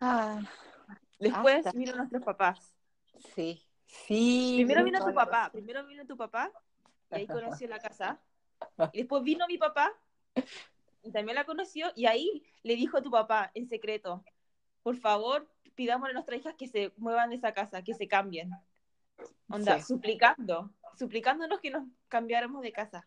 Ah, 0.00 0.40
Después 1.18 1.66
Hasta. 1.66 1.78
vino 1.78 1.94
nuestros 1.96 2.22
papás. 2.22 2.74
sí, 3.34 3.65
sí. 3.86 4.54
Primero 4.56 4.84
vino 4.84 5.04
tu 5.04 5.14
papá, 5.14 5.50
primero 5.52 5.86
vino 5.86 6.06
tu 6.06 6.16
papá, 6.16 6.52
y 7.10 7.14
ahí 7.16 7.26
conoció 7.26 7.68
la 7.68 7.78
casa. 7.78 8.20
Y 8.92 8.98
después 8.98 9.22
vino 9.22 9.46
mi 9.46 9.58
papá, 9.58 9.92
y 11.02 11.10
también 11.12 11.36
la 11.36 11.44
conoció, 11.44 11.92
y 11.94 12.06
ahí 12.06 12.44
le 12.62 12.76
dijo 12.76 12.98
a 12.98 13.02
tu 13.02 13.10
papá, 13.10 13.50
en 13.54 13.68
secreto, 13.68 14.24
por 14.82 14.96
favor, 14.96 15.48
pidámosle 15.74 16.10
a 16.12 16.14
nuestras 16.14 16.40
hijas 16.40 16.54
que 16.54 16.68
se 16.68 16.92
muevan 16.96 17.30
de 17.30 17.36
esa 17.36 17.52
casa, 17.52 17.82
que 17.82 17.94
se 17.94 18.08
cambien. 18.08 18.50
Onda, 19.48 19.78
Sí. 19.78 19.86
suplicando, 19.86 20.70
suplicándonos 20.98 21.60
que 21.60 21.70
nos 21.70 21.84
cambiáramos 22.08 22.62
de 22.62 22.72
casa. 22.72 23.06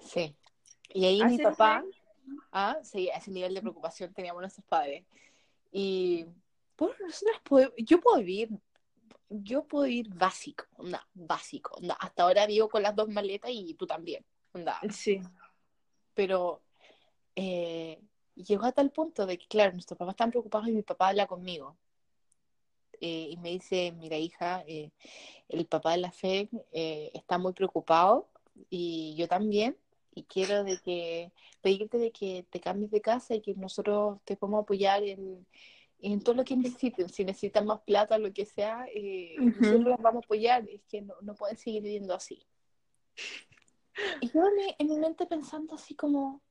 Sí. 0.00 0.36
Y 0.88 1.04
ahí 1.04 1.20
¿A 1.20 1.26
mi 1.26 1.38
papá, 1.38 1.80
nivel? 1.80 1.94
ah, 2.52 2.78
sí, 2.82 3.08
a 3.10 3.16
ese 3.16 3.30
nivel 3.30 3.54
de 3.54 3.60
preocupación 3.60 4.12
teníamos 4.12 4.40
nuestros 4.40 4.66
padres. 4.66 5.04
Y 5.70 6.26
bueno, 7.48 7.72
yo 7.76 8.00
puedo 8.00 8.18
vivir, 8.18 8.50
yo 9.28 9.64
puedo 9.64 9.86
ir 9.86 10.08
básico, 10.14 10.64
onda, 10.76 11.06
básico, 11.14 11.74
onda. 11.76 11.94
Hasta 11.94 12.24
ahora 12.24 12.46
vivo 12.46 12.68
con 12.68 12.82
las 12.82 12.94
dos 12.94 13.08
maletas 13.08 13.50
y 13.52 13.74
tú 13.74 13.86
también, 13.86 14.24
onda. 14.52 14.80
Sí. 14.90 15.20
Pero 16.14 16.62
eh, 17.36 18.00
llegó 18.34 18.66
a 18.66 18.72
tal 18.72 18.90
punto 18.90 19.26
de 19.26 19.38
que, 19.38 19.46
claro, 19.46 19.72
nuestros 19.72 19.98
papás 19.98 20.14
están 20.14 20.30
preocupados 20.30 20.68
y 20.68 20.72
mi 20.72 20.82
papá 20.82 21.08
habla 21.08 21.26
conmigo. 21.26 21.76
Eh, 23.00 23.30
y 23.30 23.36
me 23.38 23.50
dice, 23.50 23.92
mira 23.92 24.16
hija, 24.16 24.62
eh, 24.66 24.90
el 25.48 25.66
papá 25.66 25.92
de 25.92 25.98
la 25.98 26.12
fe 26.12 26.48
eh, 26.70 27.10
está 27.14 27.36
muy 27.36 27.52
preocupado 27.52 28.28
y 28.70 29.14
yo 29.16 29.28
también. 29.28 29.76
Y 30.14 30.24
quiero 30.24 30.62
de 30.62 30.78
que 30.78 31.32
pedirte 31.62 31.98
de 31.98 32.12
que 32.12 32.44
te 32.50 32.60
cambies 32.60 32.90
de 32.90 33.00
casa 33.00 33.34
y 33.34 33.40
que 33.40 33.54
nosotros 33.54 34.20
te 34.24 34.36
podamos 34.36 34.62
apoyar 34.62 35.02
en, 35.02 35.46
en 36.02 36.20
todo 36.22 36.34
lo 36.34 36.44
que 36.44 36.56
necesiten. 36.56 37.08
Si 37.08 37.24
necesitan 37.24 37.66
más 37.66 37.80
plata, 37.82 38.18
lo 38.18 38.32
que 38.32 38.44
sea, 38.44 38.84
eh, 38.94 39.36
nosotros 39.38 39.80
los 39.84 39.98
vamos 40.00 40.22
a 40.22 40.26
apoyar. 40.26 40.68
Es 40.68 40.82
que 40.84 41.00
no, 41.02 41.14
no 41.22 41.34
pueden 41.34 41.56
seguir 41.56 41.82
viviendo 41.82 42.14
así. 42.14 42.44
Y 44.20 44.28
yo 44.30 44.46
en 44.46 44.54
mi, 44.56 44.74
en 44.78 44.86
mi 44.88 44.98
mente 44.98 45.26
pensando 45.26 45.74
así 45.74 45.94
como, 45.94 46.42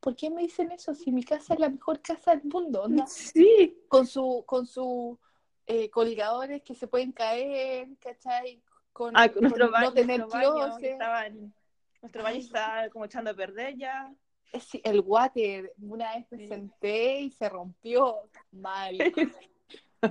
¿por 0.00 0.14
qué 0.16 0.30
me 0.30 0.42
dicen 0.42 0.70
eso? 0.72 0.94
Si 0.94 1.10
mi 1.12 1.22
casa 1.24 1.54
es 1.54 1.60
la 1.60 1.68
mejor 1.68 2.00
casa 2.00 2.34
del 2.36 2.44
mundo, 2.44 2.82
onda, 2.84 3.06
Sí. 3.06 3.76
con 3.88 4.06
su, 4.06 4.42
con 4.46 4.66
su 4.66 5.18
eh, 5.66 5.90
colgadores 5.90 6.62
que 6.62 6.74
se 6.74 6.86
pueden 6.86 7.12
caer, 7.12 7.88
¿cachai? 7.98 8.62
Con, 8.92 9.12
Ah, 9.16 9.28
con 9.28 9.42
nuestro 9.42 9.66
no 9.66 9.72
baño, 9.72 9.92
tener 9.92 10.20
nuestro 10.20 10.54
baño, 10.54 10.78
estaba 10.78 11.26
en- 11.26 11.54
nuestro 12.00 12.22
baño 12.22 12.38
está 12.38 12.88
como 12.90 13.06
echando 13.06 13.30
a 13.30 13.34
perder 13.34 13.76
ya. 13.76 14.14
Sí, 14.60 14.80
el 14.84 15.00
water, 15.00 15.72
una 15.78 16.14
vez 16.14 16.26
me 16.30 16.48
senté 16.48 17.20
y 17.20 17.30
se 17.30 17.48
rompió 17.48 18.28
mal. 18.52 18.96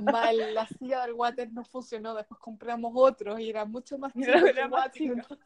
Mal, 0.02 0.56
la 0.56 0.68
silla 0.68 1.04
del 1.06 1.14
water 1.14 1.52
no 1.54 1.64
funcionó, 1.64 2.16
después 2.16 2.40
compramos 2.40 2.92
otro 2.96 3.38
y 3.38 3.52
era 3.52 3.64
mucho 3.64 4.00
más 4.00 4.12
chico. 4.14 4.32
Era- 4.32 4.68
más 4.68 4.86
water. 4.88 4.92
chico. 4.92 5.38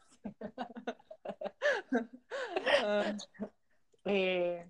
Eh, 4.05 4.65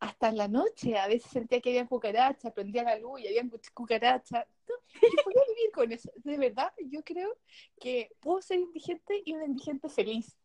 hasta 0.00 0.28
en 0.28 0.36
la 0.38 0.48
noche, 0.48 0.96
a 0.96 1.08
veces 1.08 1.30
sentía 1.30 1.60
que 1.60 1.70
había 1.70 1.86
cucarachas, 1.86 2.52
prendía 2.52 2.82
la 2.84 2.98
luz 2.98 3.20
y 3.20 3.26
había 3.28 3.42
cucarachas. 3.74 4.46
No, 4.68 4.74
yo 5.02 5.24
podía 5.24 5.42
vivir 5.48 5.70
con 5.72 5.92
eso. 5.92 6.10
De 6.16 6.38
verdad, 6.38 6.72
yo 6.86 7.02
creo 7.04 7.36
que 7.78 8.10
puedo 8.20 8.40
ser 8.40 8.60
indigente 8.60 9.22
y 9.24 9.34
una 9.34 9.44
indigente 9.44 9.88
feliz. 9.88 10.36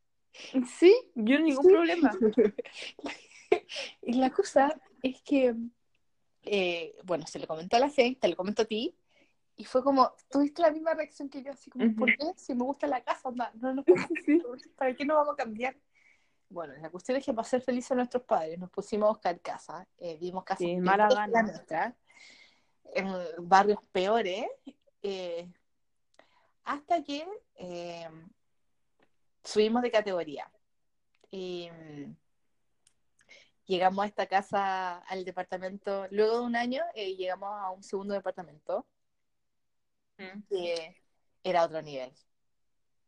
Sí, 0.77 0.95
yo 1.15 1.39
ningún 1.39 1.63
Sí. 1.63 1.69
problema. 1.69 2.11
y 4.01 4.13
la 4.13 4.29
cosa 4.31 4.79
es 5.01 5.21
que, 5.21 5.55
eh, 6.43 6.95
bueno, 7.03 7.27
se 7.27 7.39
le 7.39 7.47
comentó 7.47 7.77
a 7.77 7.79
la 7.79 7.89
fe, 7.89 8.17
te 8.19 8.27
lo 8.27 8.35
comento 8.35 8.61
a 8.63 8.65
ti, 8.65 8.95
y 9.55 9.65
fue 9.65 9.83
como, 9.83 10.13
tuviste 10.29 10.61
la 10.61 10.71
misma 10.71 10.93
reacción 10.93 11.29
que 11.29 11.43
yo, 11.43 11.51
así 11.51 11.69
como. 11.69 11.93
¿por 11.95 12.15
qué? 12.15 12.33
Si 12.35 12.55
me 12.55 12.63
gusta 12.63 12.87
la 12.87 13.03
casa, 13.03 13.29
onda, 13.29 13.51
no 13.55 13.73
nos 13.73 13.85
podemos- 13.85 14.67
¿para 14.75 14.95
qué 14.95 15.05
nos 15.05 15.17
vamos 15.17 15.33
a 15.33 15.37
cambiar? 15.37 15.75
Bueno, 16.49 16.73
la 16.81 16.89
cuestión 16.89 17.17
es 17.17 17.25
que 17.25 17.33
para 17.33 17.47
ser 17.47 17.61
felices 17.61 17.91
a 17.91 17.95
nuestros 17.95 18.23
padres 18.23 18.57
nos 18.59 18.69
pusimos 18.69 19.07
a 19.07 19.11
buscar 19.11 19.39
casa, 19.39 19.87
eh, 19.97 20.17
vimos 20.19 20.43
casas 20.43 20.67
Sí, 20.67 20.77
la 20.81 21.43
nuestra, 21.43 21.95
en 22.93 23.07
barrios 23.47 23.79
peores, 23.91 24.45
eh, 25.01 25.47
hasta 26.63 27.03
que 27.03 27.25
eh, 27.55 28.09
subimos 29.43 29.81
de 29.81 29.91
categoría. 29.91 30.49
Y, 31.29 31.69
llegamos 33.65 34.03
a 34.03 34.07
esta 34.07 34.25
casa, 34.27 34.97
al 34.99 35.23
departamento, 35.23 36.07
luego 36.11 36.39
de 36.39 36.45
un 36.45 36.55
año, 36.55 36.83
eh, 36.93 37.15
llegamos 37.15 37.49
a 37.49 37.69
un 37.71 37.83
segundo 37.83 38.13
departamento, 38.13 38.85
Mm. 40.21 40.43
que 40.49 41.01
era 41.43 41.63
otro 41.63 41.81
nivel. 41.81 42.11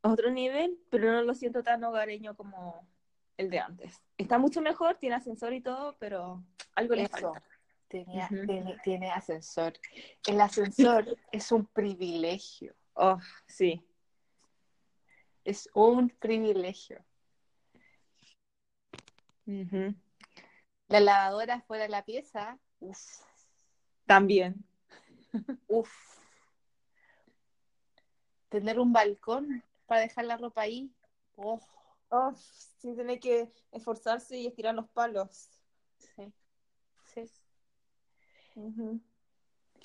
Otro 0.02 0.32
nivel, 0.32 0.80
pero 0.89 1.12
no 1.12 1.22
lo 1.22 1.34
siento 1.34 1.63
tan 1.63 1.84
hogareño 1.84 2.36
como 2.36 2.88
el 3.38 3.50
de 3.50 3.60
antes. 3.60 4.02
Está 4.17 4.38
mucho 4.38 4.62
mejor, 4.62 4.98
tiene 4.98 5.15
ascensor 5.15 5.54
y 5.54 5.62
todo, 5.62 5.96
pero 6.00 6.43
algo 6.76 6.96
le 6.96 7.08
falta. 7.08 7.41
Tenía, 7.88 8.28
tiene, 8.28 8.78
tiene 8.84 9.12
ascensor. 9.12 9.74
El 10.28 10.41
ascensor 10.41 11.06
es 11.32 11.52
un 11.52 11.65
privilegio. 11.67 12.74
Oh, 12.96 13.19
sí. 13.48 13.86
Es 15.45 15.69
un 15.73 16.10
privilegio. 16.10 17.03
La 20.88 20.99
lavadora 20.99 21.62
fuera 21.62 21.84
de 21.84 21.89
la 21.89 22.06
pieza. 22.06 22.60
Uf, 22.79 22.99
También. 24.06 24.63
uf. 25.67 25.91
Tener 28.49 28.79
un 28.79 28.93
balcón 28.93 29.63
para 29.88 30.01
dejar 30.01 30.25
la 30.25 30.38
ropa 30.38 30.62
ahí. 30.62 30.91
Oh, 31.36 31.60
Oh, 32.15 32.32
sin 32.77 32.95
tener 32.95 33.19
que 33.19 33.51
esforzarse 33.71 34.38
y 34.38 34.45
estirar 34.45 34.75
los 34.75 34.88
palos. 34.89 35.49
sí. 35.97 36.32
Sí. 37.15 37.29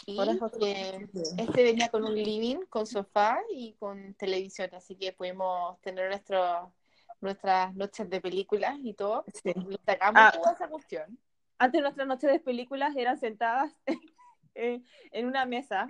Y 0.06 0.18
eh, 0.62 1.08
este 1.38 1.62
venía 1.62 1.88
con 1.88 2.04
un 2.04 2.14
living, 2.14 2.60
con 2.68 2.86
sofá 2.86 3.40
y 3.50 3.74
con 3.74 4.14
televisión, 4.14 4.70
así 4.74 4.96
que 4.96 5.12
pudimos 5.12 5.80
tener 5.80 6.08
nuestro, 6.08 6.72
nuestras 7.20 7.74
noches 7.74 8.08
de 8.08 8.20
películas 8.20 8.76
y 8.82 8.94
todo. 8.94 9.24
Sí. 9.42 9.52
Sacamos 9.84 10.22
Ah. 10.24 10.32
toda 10.32 10.52
esa 10.52 10.68
cuestión. 10.68 11.18
Antes 11.58 11.82
nuestras 11.82 12.06
noches 12.06 12.30
de 12.30 12.40
películas 12.40 12.94
eran 12.96 13.18
sentadas 13.18 13.72
en, 14.54 14.84
en 15.10 15.26
una 15.26 15.44
mesa, 15.44 15.86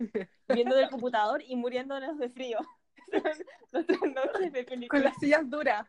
viendo 0.48 0.74
del 0.76 0.90
computador 0.90 1.42
y 1.46 1.56
muriéndonos 1.56 2.18
de 2.18 2.28
frío. 2.28 2.58
nuestras 3.72 4.00
noches 4.02 4.52
de 4.52 4.64
Con 4.64 4.74
películas. 4.74 5.04
las 5.04 5.16
sillas 5.18 5.48
duras, 5.48 5.88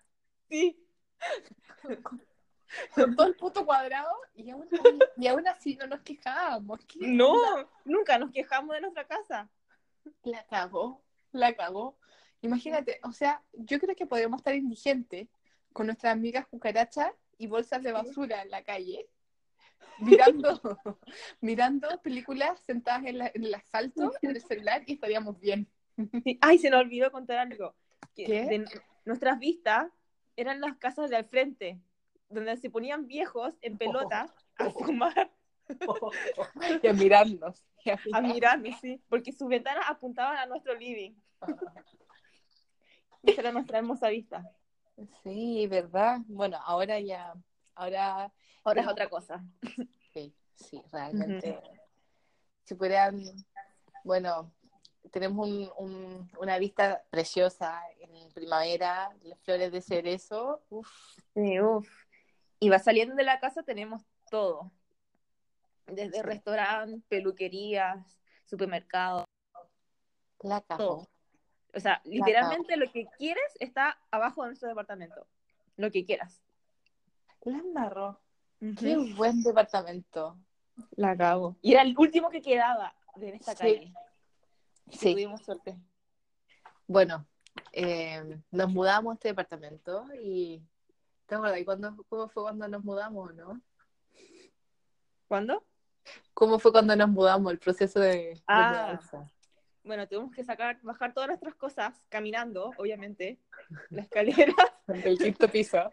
Sí. 0.49 0.80
Con 2.93 3.15
todo 3.15 3.27
el 3.27 3.35
puto 3.35 3.65
cuadrado, 3.65 4.11
y 4.33 4.49
aún, 4.49 4.67
y 5.17 5.27
aún 5.27 5.47
así 5.47 5.75
no 5.75 5.88
nos 5.88 6.01
quejábamos. 6.01 6.79
No, 6.99 7.35
nunca 7.85 8.17
nos 8.17 8.31
quejamos 8.31 8.75
de 8.75 8.81
nuestra 8.81 9.05
casa. 9.07 9.49
La 10.23 10.45
cagó, 10.45 11.01
la 11.31 11.53
cagó. 11.55 11.97
Imagínate, 12.41 12.99
o 13.03 13.11
sea, 13.11 13.41
yo 13.53 13.79
creo 13.79 13.95
que 13.95 14.05
podríamos 14.05 14.39
estar 14.39 14.53
indigentes 14.55 15.27
con 15.73 15.88
nuestras 15.88 16.13
amigas 16.13 16.45
cucarachas 16.47 17.11
y 17.38 17.47
bolsas 17.47 17.81
de 17.83 17.91
basura 17.91 18.41
en 18.43 18.51
la 18.51 18.63
calle, 18.63 19.07
mirando, 19.99 20.61
mirando 21.41 22.01
películas 22.01 22.59
sentadas 22.61 23.05
en, 23.05 23.17
la- 23.17 23.31
en 23.33 23.43
el 23.43 23.53
asfalto, 23.55 24.13
en 24.21 24.31
el 24.31 24.41
celular, 24.41 24.83
y 24.85 24.93
estaríamos 24.93 25.39
bien. 25.39 25.67
Sí. 26.23 26.38
Ay, 26.41 26.59
se 26.59 26.69
nos 26.69 26.81
olvidó 26.81 27.11
contar 27.11 27.38
algo. 27.39 27.75
Que 28.15 28.25
¿Qué? 28.25 28.45
de- 28.45 28.65
nuestras 29.05 29.39
vistas 29.39 29.91
eran 30.35 30.61
las 30.61 30.77
casas 30.77 31.09
de 31.09 31.15
al 31.15 31.25
frente, 31.25 31.79
donde 32.36 32.58
se 32.58 32.69
ponían 32.69 33.08
viejos 33.08 33.56
en 33.62 33.78
pelota 33.78 34.28
a 34.58 34.69
fumar, 34.69 35.32
Y 36.84 36.88
a 36.88 36.93
mirarnos. 36.93 37.63
y 37.84 37.89
a 37.89 37.93
a 38.13 38.21
mirar. 38.21 38.24
mirarnos, 38.60 38.80
sí, 38.82 39.02
porque 39.10 39.32
sus 39.32 39.48
ventanas 39.48 39.86
apuntaban 39.88 40.38
a 40.38 40.45
nuestro 40.45 40.76
living. 40.76 41.13
Esa 43.24 43.41
era 43.41 43.52
nuestra 43.52 43.80
hermosa 43.80 44.10
vista. 44.10 44.43
Sí, 45.24 45.65
¿verdad? 45.67 46.19
Bueno, 46.28 46.58
ahora 46.63 47.00
ya, 47.00 47.34
ahora 47.74 48.32
Ahora 48.63 48.82
es 48.82 48.88
otra 48.88 49.10
cosa. 49.10 49.43
Sí, 50.13 50.34
sí, 50.56 50.82
realmente. 50.91 51.60
Si 52.63 52.74
pudieran, 52.76 53.21
bueno, 54.04 54.52
tenemos 55.12 55.48
un- 55.48 55.71
un- 55.78 56.32
una 56.39 56.58
vista 56.58 57.04
preciosa 57.10 57.82
en 58.00 58.32
primavera, 58.34 59.15
las 59.24 59.39
flores 59.41 59.71
de 59.71 59.82
cerezo, 59.82 60.63
uf, 60.69 60.88
Sí, 61.34 61.60
uf. 61.60 61.88
Y 62.65 62.69
va 62.69 62.80
saliendo 62.80 63.13
de 63.13 63.23
la 63.23 63.39
casa 63.39 63.62
tenemos 63.62 64.01
todo. 64.32 64.71
Desde 65.86 66.13
Sí. 66.17 66.21
restaurantes, 66.23 67.04
peluquerías, 67.08 68.19
supermercados, 68.45 69.25
la 70.41 70.62
todo. 70.62 71.08
O 71.75 71.80
sea, 71.80 72.01
literalmente 72.06 72.75
lo 72.75 72.91
que 72.91 73.06
quieres 73.19 73.43
está 73.60 73.99
abajo 74.10 74.41
de 74.41 74.47
nuestro 74.49 74.67
departamento. 74.67 75.28
Lo 75.78 75.91
que 75.91 76.04
quieras. 76.06 76.41
La. 77.39 78.19
Qué 78.80 78.97
buen 79.15 79.43
departamento. 79.43 80.39
La 80.95 81.15
cago. 81.15 81.56
Y 81.62 81.73
era 81.73 81.84
el 81.84 81.95
último 81.99 82.32
que 82.32 82.41
quedaba 82.41 82.95
de 83.15 83.36
esta 83.36 83.51
Sí. 83.51 83.58
calle. 83.60 83.93
Sí, 84.89 85.12
Tuvimos 85.12 85.41
suerte. 85.43 85.78
bueno, 86.88 87.28
eh, 87.73 88.39
nos 88.49 88.69
mudamos 88.71 89.12
a 89.12 89.13
este 89.15 89.28
departamento 89.28 90.08
y 90.15 90.63
¿te 91.25 91.35
acuerdas 91.35 91.63
cuándo, 91.65 92.05
cómo 92.07 92.29
fue 92.29 92.43
cuando 92.43 92.67
nos 92.67 92.83
mudamos, 92.83 93.33
no? 93.35 93.61
¿Cuándo? 95.27 95.65
¿Cómo 96.33 96.59
fue 96.59 96.71
cuando 96.71 96.95
nos 96.95 97.09
mudamos, 97.09 97.51
el 97.51 97.59
proceso 97.59 97.99
de, 97.99 98.09
de 98.09 98.41
Ah. 98.47 98.69
mudanza? 98.69 99.31
Bueno, 99.83 100.07
tuvimos 100.07 100.33
que 100.33 100.43
sacar, 100.43 100.79
bajar 100.81 101.13
todas 101.13 101.29
nuestras 101.29 101.55
cosas 101.55 101.93
caminando, 102.09 102.71
obviamente. 102.77 103.39
La 103.89 104.01
escalera. 104.01 104.53
Del 104.88 105.17
quinto 105.17 105.47
piso. 105.47 105.91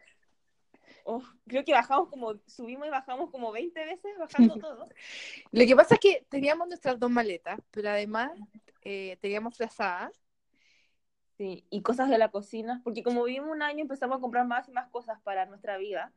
Oh, 1.05 1.23
creo 1.47 1.65
que 1.65 1.73
bajamos 1.73 2.09
como, 2.09 2.35
subimos 2.47 2.87
y 2.87 2.91
bajamos 2.91 3.31
como 3.31 3.53
20 3.53 3.85
veces 3.85 4.13
bajando 4.19 4.57
todo. 4.57 4.89
Lo 5.53 5.67
que 5.67 5.77
pasa 5.77 5.95
es 5.95 6.01
que 6.01 6.27
teníamos 6.29 6.69
nuestras 6.69 6.99
dos 6.99 7.11
maletas, 7.11 7.61
pero 7.71 7.91
además 7.91 8.33
eh, 8.83 9.19
teníamos 9.21 9.57
frazadas. 9.57 10.22
Sí, 11.37 11.65
y 11.71 11.83
cosas 11.83 12.11
de 12.11 12.19
la 12.19 12.31
cocina, 12.31 12.81
porque 12.85 13.03
como 13.03 13.25
vivimos 13.25 13.51
un 13.51 13.63
año 13.63 13.81
empezamos 13.81 14.19
a 14.19 14.21
comprar 14.21 14.47
más 14.47 14.69
y 14.69 14.73
más 14.73 14.89
cosas 14.91 15.21
para 15.23 15.47
nuestra 15.47 15.79
vida, 15.79 16.13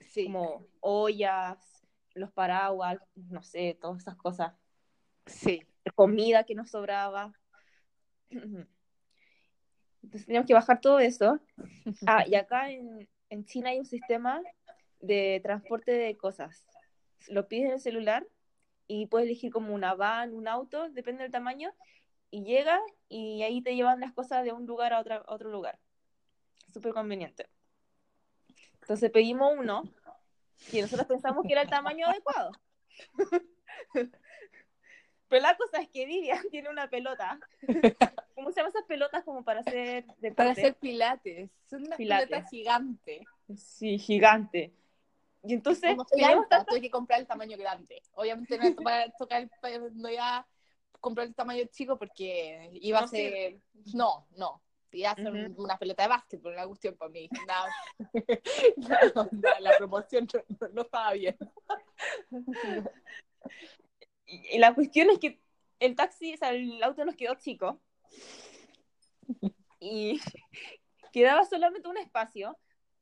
Sí. 0.00 0.24
como 0.24 0.66
ollas, 0.80 1.86
los 2.14 2.32
paraguas, 2.32 2.98
no 3.14 3.42
sé, 3.42 3.76
todas 3.80 4.02
esas 4.02 4.16
cosas, 4.16 4.54
Sí. 5.26 5.66
comida 5.94 6.44
que 6.44 6.54
nos 6.54 6.70
sobraba. 6.70 7.32
Entonces 10.02 10.26
teníamos 10.26 10.46
que 10.46 10.54
bajar 10.54 10.80
todo 10.80 10.98
eso. 10.98 11.40
Ah, 12.08 12.24
y 12.26 12.34
acá 12.34 12.70
en, 12.70 13.08
en 13.28 13.44
China 13.44 13.70
hay 13.70 13.78
un 13.78 13.84
sistema 13.84 14.42
de 15.00 15.40
transporte 15.42 15.92
de 15.92 16.16
cosas. 16.16 16.64
Lo 17.28 17.48
pides 17.48 17.66
en 17.66 17.72
el 17.72 17.80
celular 17.80 18.26
y 18.86 19.06
puedes 19.06 19.26
elegir 19.26 19.52
como 19.52 19.74
una 19.74 19.94
van, 19.94 20.32
un 20.32 20.48
auto, 20.48 20.88
depende 20.90 21.22
del 21.22 21.32
tamaño, 21.32 21.72
y 22.30 22.44
llega 22.44 22.80
y 23.10 23.42
ahí 23.42 23.60
te 23.60 23.74
llevan 23.74 24.00
las 24.00 24.12
cosas 24.12 24.42
de 24.44 24.52
un 24.52 24.64
lugar 24.66 24.94
a, 24.94 25.00
otra, 25.00 25.16
a 25.16 25.34
otro 25.34 25.50
lugar. 25.50 25.78
Súper 26.72 26.94
conveniente. 26.94 27.48
Entonces 28.80 29.10
pedimos 29.10 29.52
uno 29.58 29.82
y 30.72 30.80
nosotros 30.80 31.06
pensamos 31.06 31.44
que 31.46 31.52
era 31.52 31.62
el 31.62 31.68
tamaño 31.68 32.06
adecuado. 32.06 32.52
Pero 35.28 35.42
la 35.42 35.56
cosa 35.56 35.80
es 35.80 35.88
que 35.88 36.06
Vivian 36.06 36.42
tiene 36.50 36.68
una 36.70 36.88
pelota. 36.88 37.38
¿Cómo 38.34 38.50
se 38.50 38.56
llaman 38.56 38.70
esas 38.70 38.84
pelotas 38.86 39.22
como 39.24 39.44
para 39.44 39.60
hacer 39.60 40.04
deporte? 40.06 40.34
Para 40.34 40.50
hacer 40.52 40.74
pilates. 40.76 41.50
Son 41.68 41.82
unas 41.84 41.96
Pilates. 41.98 42.28
pelotas 42.28 42.50
gigantes. 42.50 43.20
Sí, 43.56 43.98
gigante. 43.98 44.72
Y 45.42 45.54
entonces 45.54 45.90
Como 45.90 46.04
soy 46.08 46.22
alta, 46.22 46.48
tantas- 46.48 46.66
tuve 46.66 46.80
que 46.80 46.90
comprar 46.90 47.20
el 47.20 47.26
tamaño 47.26 47.56
grande. 47.56 48.02
Obviamente 48.12 48.58
no 48.58 48.68
iba 48.68 49.02
a 49.02 49.10
tocar, 49.12 49.48
no 49.94 50.08
iba 50.10 50.46
comprar 51.00 51.26
el 51.26 51.34
tamaño 51.34 51.64
chico 51.70 51.98
porque 51.98 52.70
iba 52.74 53.00
a 53.00 53.08
ser... 53.08 53.60
No, 53.94 54.26
no. 54.36 54.62
Iba 54.92 55.10
a 55.12 55.14
ser 55.14 55.52
una 55.56 55.78
pelota 55.78 56.02
de 56.02 56.08
básquetbol, 56.08 56.52
una 56.54 56.66
cuestión 56.66 56.96
para 56.96 57.10
mí. 57.10 57.28
No, 59.14 59.28
no, 59.30 59.50
la 59.60 59.76
promoción 59.78 60.26
no, 60.72 60.82
estaba 60.82 61.12
bien. 61.12 61.36
y 64.26 64.58
la 64.58 64.74
cuestión 64.74 65.10
es 65.10 65.18
que 65.18 65.40
el 65.80 65.96
taxi, 65.96 66.34
o 66.34 66.36
sea, 66.36 66.50
el 66.50 66.82
auto 66.82 67.04
nos 67.04 67.16
quedó 67.16 67.34
chico 67.34 67.80
y 69.80 70.20
quedaba 71.12 71.44
solamente 71.44 71.88
un 71.88 71.98
espacio. 71.98 72.56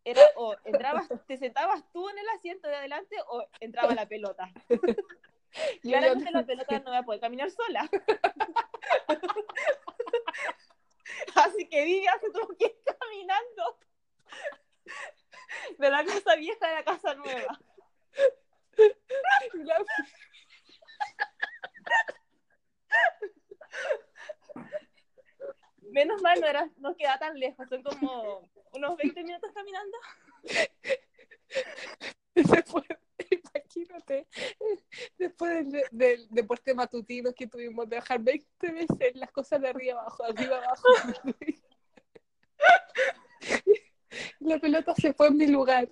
Era 0.04 0.22
o 0.36 0.56
entrabas, 0.64 1.06
te 1.26 1.36
sentabas 1.36 1.84
tú 1.92 2.08
en 2.08 2.16
el 2.18 2.28
asiento 2.30 2.66
de 2.68 2.76
adelante 2.76 3.16
o 3.28 3.44
entraba 3.60 3.94
la 3.94 4.06
pelota. 4.06 4.50
Y 5.82 5.90
Claramente 5.90 6.30
la 6.30 6.44
pelota 6.46 6.78
no 6.80 6.90
va 6.90 6.98
a 6.98 7.02
poder 7.04 7.20
caminar 7.20 7.50
sola. 7.50 7.88
Así 11.34 11.68
que 11.68 11.84
Vivian 11.84 12.18
se 12.20 12.30
tuvo 12.30 12.48
que 12.56 12.64
ir 12.66 12.76
caminando 12.84 13.78
de 15.78 15.90
la 15.90 16.04
casa 16.04 16.36
vieja 16.36 16.68
a 16.68 16.72
la 16.74 16.84
casa 16.84 17.14
nueva. 17.14 17.58
la- 19.54 19.84
Menos 25.90 26.20
mal 26.22 26.40
no, 26.40 26.46
era, 26.46 26.68
no 26.76 26.94
queda 26.96 27.18
tan 27.18 27.38
lejos, 27.38 27.68
son 27.68 27.82
como 27.82 28.48
unos 28.72 28.96
20 28.96 29.22
minutos 29.22 29.50
caminando. 29.54 29.96
Después, 32.34 32.84
imagínate, 33.68 34.26
después 35.18 35.70
del, 35.70 35.84
del 35.90 36.26
deporte 36.30 36.74
matutino 36.74 37.32
que 37.32 37.46
tuvimos 37.46 37.88
de 37.88 37.96
bajar 37.96 38.20
20 38.20 38.72
veces 38.72 39.14
las 39.14 39.30
cosas 39.30 39.60
de 39.60 39.68
arriba 39.68 40.00
abajo, 40.00 40.24
arriba 40.24 40.56
abajo. 40.56 40.88
La 44.40 44.58
pelota 44.58 44.94
se 44.94 45.12
fue 45.12 45.28
en 45.28 45.36
mi 45.36 45.46
lugar. 45.46 45.88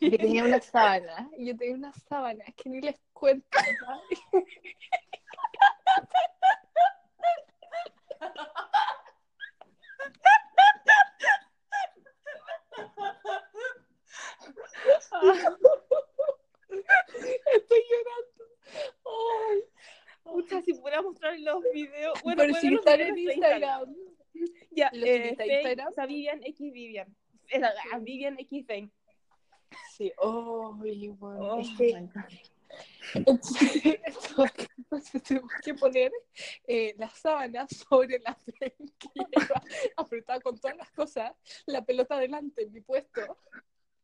Yo 0.00 0.18
tenía 0.18 0.44
una 0.44 0.60
sábana, 0.60 1.30
yo 1.38 1.56
tenía 1.56 1.74
una 1.74 1.92
sábana, 1.92 2.44
que 2.56 2.68
ni 2.68 2.80
les 2.80 3.00
cuento. 3.12 3.58
¿no? 3.80 4.40
Estoy 17.54 17.82
llorando. 17.90 18.44
Ay, 19.04 19.62
Pucha, 20.22 20.62
si 20.62 20.74
pudiera 20.74 21.02
mostrar 21.02 21.38
los 21.40 21.62
videos. 21.72 22.22
Bueno, 22.22 22.42
pero 22.42 22.54
si 22.54 22.74
están 22.74 23.00
en 23.00 23.18
Instagram. 23.18 23.94
Ya, 24.70 24.90
¿Lo 24.92 25.06
eh, 25.06 25.36
Instagram? 25.38 25.94
sea, 25.94 26.06
Vivian 26.06 26.42
X 26.42 26.72
Vivian. 26.72 27.16
Era, 27.48 27.72
ah, 27.92 27.98
Vivian 27.98 28.38
X. 28.38 28.66
Sí, 29.96 30.12
oh, 30.18 30.74
bueno, 30.74 31.56
Oh, 31.56 31.60
es 31.60 31.68
que 31.76 32.08
entonces, 33.14 33.82
tengo 35.26 35.48
que 35.62 35.74
poner 35.74 36.12
eh, 36.66 36.94
la 36.98 37.08
sábana 37.10 37.66
sobre 37.68 38.18
la 38.20 38.34
frente 38.34 38.92
apretada 39.96 40.40
con 40.40 40.58
todas 40.58 40.76
las 40.76 40.90
cosas, 40.90 41.32
la 41.66 41.84
pelota 41.84 42.16
adelante 42.16 42.62
en 42.62 42.72
mi 42.72 42.80
puesto. 42.80 43.36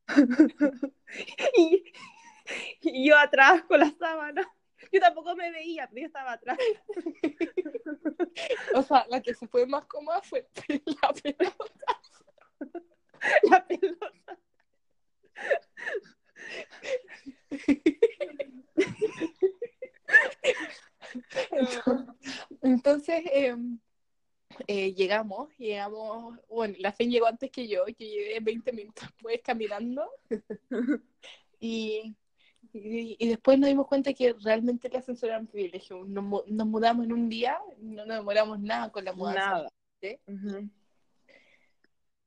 y, 1.56 1.84
y 2.82 3.08
yo 3.08 3.16
atrás 3.16 3.62
con 3.64 3.80
la 3.80 3.90
sábana. 3.90 4.46
Yo 4.92 5.00
tampoco 5.00 5.34
me 5.34 5.50
veía, 5.50 5.88
pero 5.88 6.02
yo 6.02 6.06
estaba 6.06 6.32
atrás. 6.32 6.58
O 8.74 8.82
sea, 8.82 9.06
la 9.08 9.22
que 9.22 9.32
se 9.34 9.46
fue 9.46 9.64
más 9.66 9.86
cómoda 9.86 10.20
fue 10.22 10.46
la 11.02 11.12
pelota. 11.12 11.54
La 13.44 13.66
pelota. 13.66 14.38
Entonces, 22.62 23.24
eh, 23.32 23.56
eh, 24.66 24.92
llegamos, 24.94 25.48
llegamos, 25.58 26.38
bueno, 26.48 26.74
la 26.78 26.92
Fe 26.92 27.06
llegó 27.08 27.26
antes 27.26 27.50
que 27.50 27.68
yo, 27.68 27.84
que 27.86 28.08
llegué 28.08 28.40
20 28.40 28.72
minutos 28.72 29.04
después 29.08 29.40
caminando. 29.42 30.10
y, 31.60 32.16
y, 32.74 33.16
y 33.18 33.28
después 33.28 33.58
nos 33.58 33.68
dimos 33.68 33.86
cuenta 33.86 34.12
que 34.12 34.32
realmente 34.42 34.88
el 34.88 34.96
ascensor 34.96 35.30
era 35.30 35.38
un 35.38 35.46
privilegio. 35.46 36.04
Nos, 36.04 36.46
nos 36.48 36.66
mudamos 36.66 37.04
en 37.06 37.12
un 37.12 37.28
día, 37.28 37.58
no 37.78 38.04
nos 38.04 38.16
demoramos 38.18 38.58
nada 38.60 38.90
con 38.90 39.04
la 39.04 39.12
mudanza. 39.12 39.40
Nada. 39.50 39.68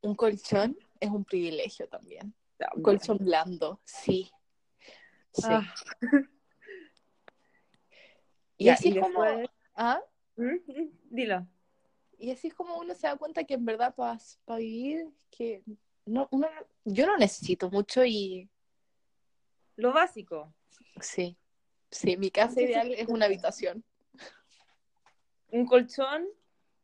Un 0.02 0.16
colchón 0.16 0.78
es 1.00 1.10
un 1.10 1.26
privilegio 1.26 1.88
también. 1.88 2.34
Un 2.76 2.82
colchón 2.82 3.18
blando, 3.20 3.82
sí. 3.84 4.32
Sí. 5.34 5.44
Ah. 5.44 5.76
y 8.58 8.66
Ya, 8.66 8.74
así 8.74 8.90
y 8.90 8.98
es 8.98 9.00
como... 9.04 9.24
¿ah? 9.76 10.02
¿Mm? 10.38 10.44
¿Mm? 10.66 10.90
Dilo. 11.10 11.48
Y 12.18 12.32
así 12.32 12.48
es 12.48 12.54
como 12.56 12.78
uno 12.80 12.96
se 12.96 13.06
da 13.06 13.16
cuenta 13.16 13.44
que 13.44 13.54
en 13.56 13.66
verdad 13.66 13.94
para 13.96 14.18
vivir, 14.58 15.08
que 15.30 15.62
no, 16.06 16.28
uno, 16.32 16.48
no- 16.50 16.68
yo 16.86 17.06
no 17.06 17.18
necesito 17.18 17.70
mucho 17.70 18.04
y 18.06 18.50
Lo 19.78 19.94
básico. 19.94 20.54
sí, 21.00 21.38
sí, 21.90 22.18
mi 22.18 22.30
casa 22.30 22.62
ideal 22.62 22.92
es 22.92 23.08
una 23.08 23.26
habitación. 23.26 23.84
Un 25.50 25.66
colchón 25.66 26.28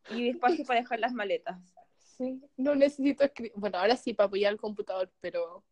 y 0.09 0.29
espacio 0.29 0.65
para 0.65 0.79
dejar 0.79 0.99
las 0.99 1.13
maletas. 1.13 1.59
Sí, 1.97 2.41
no 2.55 2.75
necesito 2.75 3.23
escribir, 3.23 3.51
bueno, 3.55 3.79
ahora 3.79 3.97
sí 3.97 4.13
para 4.13 4.27
apoyar 4.27 4.53
el 4.53 4.59
computador, 4.59 5.11
pero 5.19 5.63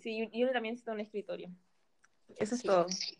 Sí, 0.00 0.28
y 0.30 0.42
uno 0.44 0.52
también 0.52 0.74
necesita 0.74 0.92
un 0.92 1.00
escritorio. 1.00 1.50
Eso 2.36 2.54
es 2.54 2.62
todo. 2.62 2.86
Sí. 2.88 3.18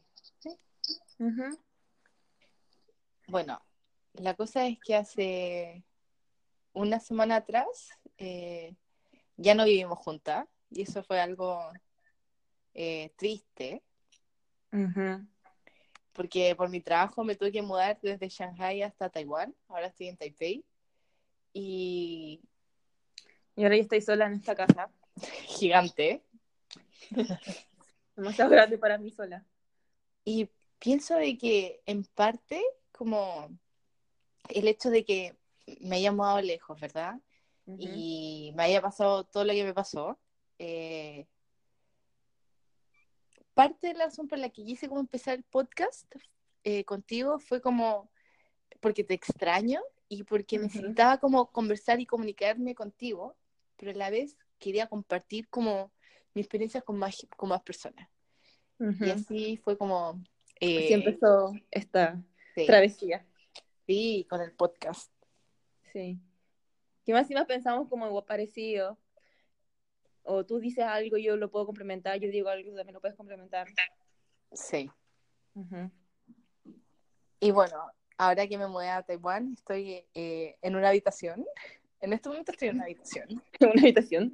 Bueno, 3.27 3.61
la 4.15 4.35
cosa 4.35 4.67
es 4.67 4.79
que 4.81 4.95
hace 4.95 5.85
una 6.73 7.01
semana 7.01 7.37
atrás 7.37 7.91
eh, 8.17 8.75
ya 9.37 9.55
no 9.55 9.65
vivimos 9.65 9.99
juntas 9.99 10.47
y 10.71 10.83
eso 10.83 11.03
fue 11.03 11.21
algo 11.21 11.61
eh, 12.81 13.13
triste 13.17 13.83
porque 16.13 16.55
por 16.55 16.69
mi 16.69 16.81
trabajo 16.81 17.25
me 17.25 17.35
tuve 17.35 17.51
que 17.51 17.61
mudar 17.61 17.99
desde 18.01 18.29
Shanghai 18.29 18.83
hasta 18.83 19.11
Taiwán, 19.11 19.53
ahora 19.67 19.89
estoy 19.89 20.07
en 20.07 20.17
Taipei 20.17 20.65
y 21.53 22.41
Y 23.57 23.65
ahora 23.65 23.75
yo 23.75 23.83
estoy 23.83 24.01
sola 24.01 24.27
en 24.27 24.35
esta 24.35 24.55
casa. 24.55 24.91
gigante. 25.47 26.23
Demasiado 28.17 28.51
grande 28.51 28.79
para 28.79 28.97
mí 28.97 29.11
sola. 29.11 29.45
Y 30.25 30.49
pienso 30.79 31.17
de 31.17 31.37
que 31.37 31.81
en 31.85 32.05
parte 32.05 32.63
como 32.93 33.49
el 34.51 34.69
hecho 34.69 34.91
de 34.91 35.05
que 35.05 35.37
me 35.81 35.97
haya 35.97 36.13
mudado 36.13 36.41
lejos, 36.41 36.81
¿verdad? 36.81 37.21
Y 37.67 38.53
me 38.55 38.63
haya 38.63 38.81
pasado 38.81 39.25
todo 39.25 39.45
lo 39.45 39.53
que 39.53 39.65
me 39.65 39.75
pasó. 39.75 40.17
eh, 40.61 41.27
parte 43.59 43.89
de 43.89 43.95
la 43.95 44.05
razón 44.05 44.29
por 44.29 44.39
la 44.39 44.51
que 44.51 44.65
quise 44.65 44.87
como 44.89 45.01
empezar 45.01 45.35
el 45.35 45.43
podcast 45.43 46.07
eh, 46.63 46.85
contigo 46.85 47.41
fue 47.41 47.61
como 47.61 48.09
porque 48.79 49.03
te 49.03 49.15
extraño 49.15 49.81
y 50.09 50.23
porque 50.23 50.61
necesitaba 50.61 51.19
como 51.19 51.51
conversar 51.51 51.99
y 51.99 52.07
comunicarme 52.07 52.77
contigo, 52.77 53.37
pero 53.77 53.91
a 53.91 53.95
la 53.97 54.11
vez 54.11 54.37
quería 54.61 54.87
compartir 54.87 55.49
como 55.49 55.91
mi 56.35 56.41
experiencia 56.41 56.83
con 56.83 56.99
más, 56.99 57.27
con 57.37 57.49
más 57.49 57.61
personas. 57.63 58.09
Y 58.79 59.11
así 59.11 59.57
fue 59.57 59.77
como... 59.77 60.23
eh, 60.61 60.85
Así 60.85 60.93
empezó 60.95 61.53
esta 61.73 62.23
sí, 62.55 62.65
travesía. 62.65 63.27
sí, 63.89 64.25
con 64.31 64.41
el 64.41 64.53
podcast. 64.53 65.13
Sí. 65.93 66.21
Que 67.05 67.13
más 67.13 67.29
y 67.29 67.35
más 67.35 67.47
pensamos 67.47 67.89
como 67.89 68.05
algo 68.05 68.25
parecido. 68.25 68.97
O 70.31 70.45
tú 70.45 70.59
dices 70.59 70.85
algo, 70.85 71.17
yo 71.17 71.39
lo 71.39 71.51
puedo 71.51 71.65
complementar, 71.65 72.21
yo 72.21 72.29
digo 72.31 72.51
algo, 72.51 72.71
tú 72.71 72.77
también 72.77 72.93
lo 72.93 73.01
puedes 73.01 73.17
complementar. 73.17 73.67
Sí. 74.53 74.91
Y 77.41 77.51
bueno, 77.51 77.91
ahora 78.19 78.47
que 78.47 78.59
me 78.59 78.67
mudé 78.67 78.91
a 78.91 79.03
Taiwán, 79.03 79.55
estoy 79.55 80.05
eh, 80.15 80.57
en 80.61 80.77
una 80.77 80.91
habitación. 80.91 81.47
En 82.01 82.13
este 82.13 82.29
momento 82.29 82.53
estoy 82.53 82.69
en 82.69 82.75
una 82.77 82.85
habitación. 82.85 83.27
Una 83.61 83.81
habitación. 83.83 84.33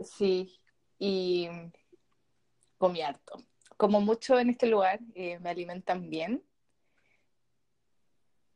Sí. 0.00 0.58
Y 0.98 1.48
comí 2.76 3.00
harto. 3.02 3.38
Como 3.76 4.00
mucho 4.00 4.38
en 4.40 4.50
este 4.50 4.66
lugar, 4.66 4.98
eh, 5.14 5.38
me 5.38 5.50
alimentan 5.50 6.10
bien. 6.10 6.42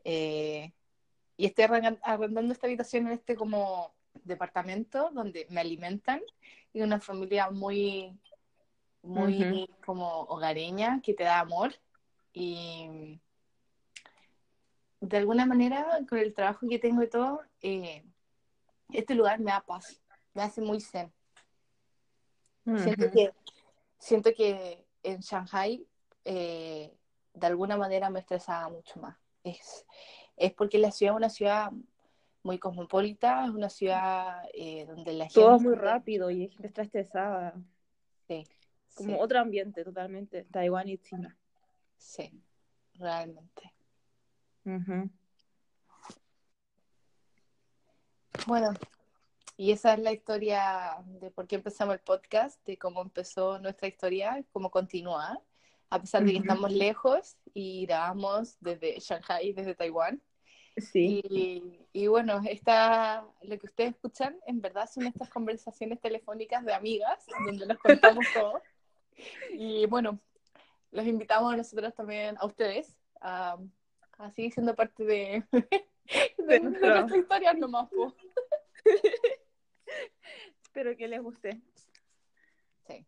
Eh, 0.03 0.73
y 1.37 1.47
estoy 1.47 1.65
arrendan- 1.65 2.01
arrendando 2.03 2.53
esta 2.53 2.67
habitación 2.67 3.07
en 3.07 3.13
este 3.13 3.37
como 3.37 3.95
departamento 4.25 5.11
donde 5.13 5.47
me 5.51 5.61
alimentan 5.61 6.21
y 6.73 6.83
una 6.83 7.01
familia 7.01 7.51
muy, 7.51 8.19
muy 9.03 9.69
como 9.85 10.23
hogareña 10.23 11.01
que 11.03 11.15
te 11.15 11.25
da 11.25 11.41
amor 11.41 11.75
y 12.33 13.21
de 15.01 15.17
alguna 15.17 15.47
manera 15.47 15.87
con 16.09 16.19
el 16.19 16.35
trabajo 16.35 16.67
que 16.69 16.79
tengo 16.79 17.03
y 17.03 17.09
todo, 17.09 17.41
eh, 17.63 18.05
este 18.93 19.15
lugar 19.15 19.39
me 19.41 19.51
da 19.51 19.61
paz, 19.61 20.03
me 20.35 20.43
hace 20.43 20.61
muy 20.61 20.81
zen. 20.81 21.13
Siento 22.65 23.11
que, 23.13 23.33
siento 23.99 24.35
que 24.35 24.85
en 25.05 25.21
Shanghai 25.21 25.87
eh, 26.25 26.93
de 27.33 27.47
alguna 27.47 27.77
manera 27.77 28.11
me 28.11 28.21
estresaba 28.21 28.69
mucho 28.69 28.99
más. 29.01 29.17
Es, 29.45 29.87
es 30.37 30.53
porque 30.53 30.79
la 30.79 30.91
ciudad 30.91 31.15
es 31.15 31.19
una 31.19 31.31
ciudad 31.31 31.71
muy 32.47 32.59
cosmopolita, 32.59 33.45
es 33.45 33.51
una 33.51 33.69
ciudad 33.69 34.43
eh, 34.55 34.87
donde 34.87 35.13
la 35.13 35.25
gente... 35.25 35.41
Todo 35.41 35.57
es 35.57 35.63
muy 35.63 35.75
rápido 35.75 36.31
y 36.31 36.47
la 36.47 36.53
gente 36.53 36.67
está 36.69 36.83
estresada. 36.83 37.55
Sí, 38.27 38.47
Como 38.95 39.11
sí, 39.11 39.17
otro 39.21 39.41
ambiente 39.41 39.85
totalmente. 39.85 40.45
Taiwán 40.45 40.89
y 40.89 40.99
China. 40.99 41.37
sí, 41.99 42.31
realmente. 42.95 43.75
Ujú. 44.65 45.11
Bueno, 48.47 48.73
y 49.57 49.73
esa 49.73 49.95
es 49.95 50.01
la 50.01 50.13
historia 50.13 50.97
de 51.07 51.31
por 51.31 51.47
qué 51.47 51.57
empezamos 51.57 51.95
el 51.95 52.01
podcast, 52.01 52.65
de 52.65 52.79
cómo 52.79 53.03
empezó 53.03 53.59
nuestra 53.59 53.89
historia, 53.89 54.45
cómo 54.53 54.71
continúa, 54.71 55.41
a 55.91 56.01
pesar 56.01 56.25
de 56.25 56.33
que 56.33 56.39
estamos 56.39 56.71
lejos 56.73 57.37
y 57.55 57.87
grabamos 57.87 58.57
desde 58.61 58.99
Shanghai, 59.01 59.53
desde 59.53 59.75
Taiwán. 59.75 60.23
Sí. 60.77 61.23
Y, 61.31 61.86
y 61.97 62.09
bueno, 62.09 62.43
esta, 62.47 63.27
lo 63.41 63.59
que 63.59 63.67
ustedes 63.67 63.95
escuchan 63.95 64.39
en 64.47 64.61
verdad 64.61 64.87
son 64.87 65.07
estas 65.07 65.31
conversaciones 65.31 65.99
telefónicas 65.99 66.63
de 66.63 66.75
amigas, 66.75 67.25
donde 67.47 67.67
nos 67.67 67.79
contamos 67.79 68.27
todo. 68.35 68.61
Y 69.53 69.87
bueno, 69.87 70.21
los 70.91 71.07
invitamos 71.07 71.55
a 71.55 71.57
nosotros 71.57 71.95
también, 71.95 72.37
a 72.39 72.45
ustedes, 72.45 72.95
a, 73.23 73.57
a 74.19 74.31
seguir 74.33 74.53
siendo 74.53 74.75
parte 74.75 75.05
de, 75.05 75.43
de, 75.51 75.85
de 76.37 76.61
nuestra 76.61 77.17
historia 77.17 77.55
nomás. 77.55 77.89
po. 77.89 78.15
Espero 80.63 80.95
que 80.99 81.09
les 81.09 81.23
guste. 81.23 81.63
Sí. 82.87 83.07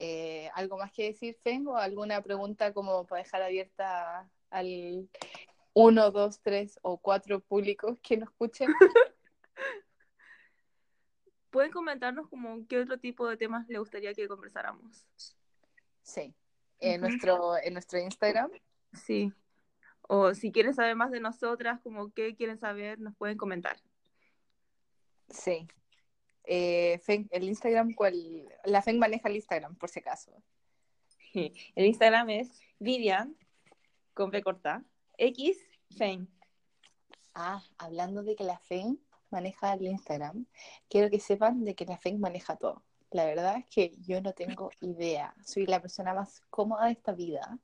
Eh, 0.00 0.50
¿Algo 0.54 0.76
más 0.76 0.90
que 0.90 1.04
decir, 1.04 1.36
Feng? 1.44 1.68
¿O 1.68 1.76
alguna 1.76 2.20
pregunta 2.20 2.74
como 2.74 3.06
para 3.06 3.22
dejar 3.22 3.42
abierta 3.42 4.28
al 4.50 5.08
uno, 5.72 6.10
dos, 6.10 6.40
tres 6.40 6.78
o 6.82 6.98
cuatro 6.98 7.40
públicos 7.40 7.98
que 8.02 8.16
nos 8.16 8.30
escuchen? 8.30 8.68
Pueden 11.50 11.72
comentarnos 11.72 12.28
como 12.28 12.66
qué 12.68 12.78
otro 12.78 12.98
tipo 12.98 13.28
de 13.28 13.36
temas 13.36 13.68
les 13.68 13.78
gustaría 13.78 14.14
que 14.14 14.28
conversáramos. 14.28 15.06
Sí. 16.02 16.34
En, 16.78 17.00
nuestro, 17.00 17.56
en 17.62 17.72
nuestro 17.74 17.98
Instagram. 17.98 18.50
Sí. 18.92 19.32
O 20.02 20.34
si 20.34 20.52
quieren 20.52 20.74
saber 20.74 20.96
más 20.96 21.10
de 21.10 21.20
nosotras, 21.20 21.80
como 21.82 22.12
qué 22.12 22.34
quieren 22.34 22.58
saber, 22.58 22.98
nos 22.98 23.16
pueden 23.16 23.36
comentar. 23.36 23.76
Sí. 25.28 25.68
Eh, 26.44 27.00
el 27.06 27.44
Instagram, 27.44 27.94
¿cuál? 27.94 28.48
La 28.64 28.82
Feng 28.82 28.98
maneja 28.98 29.28
el 29.28 29.36
Instagram, 29.36 29.76
por 29.76 29.88
si 29.88 30.00
acaso. 30.00 30.32
El 31.76 31.86
Instagram 31.86 32.28
es 32.30 32.60
Vivian, 32.80 33.36
con 34.14 34.30
B 34.30 34.42
corta, 34.42 34.84
X, 35.22 35.58
Fein. 35.96 36.28
Ah, 37.34 37.62
hablando 37.78 38.22
de 38.22 38.34
que 38.36 38.44
la 38.44 38.58
Feng 38.58 38.98
maneja 39.30 39.74
el 39.74 39.82
Instagram, 39.86 40.46
quiero 40.88 41.10
que 41.10 41.20
sepan 41.20 41.62
de 41.64 41.74
que 41.74 41.84
la 41.84 41.98
Feng 41.98 42.18
maneja 42.18 42.56
todo. 42.56 42.82
La 43.10 43.24
verdad 43.26 43.56
es 43.58 43.66
que 43.66 43.94
yo 44.06 44.20
no 44.22 44.32
tengo 44.32 44.70
idea. 44.80 45.34
Soy 45.44 45.66
la 45.66 45.80
persona 45.80 46.14
más 46.14 46.40
cómoda 46.48 46.86
de 46.86 46.92
esta 46.92 47.12
vida. 47.12 47.58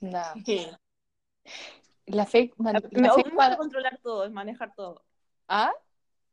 Nada. 0.00 0.34
La 2.06 2.26
Feng, 2.26 2.50
man- 2.56 2.74
Me 2.90 3.00
la 3.02 3.08
me 3.08 3.14
Feng 3.14 3.24
gusta 3.24 3.36
para- 3.36 3.56
controlar 3.56 3.98
todo, 4.02 4.24
es 4.24 4.32
manejar 4.32 4.74
todo. 4.74 5.04
¿Ah? 5.48 5.72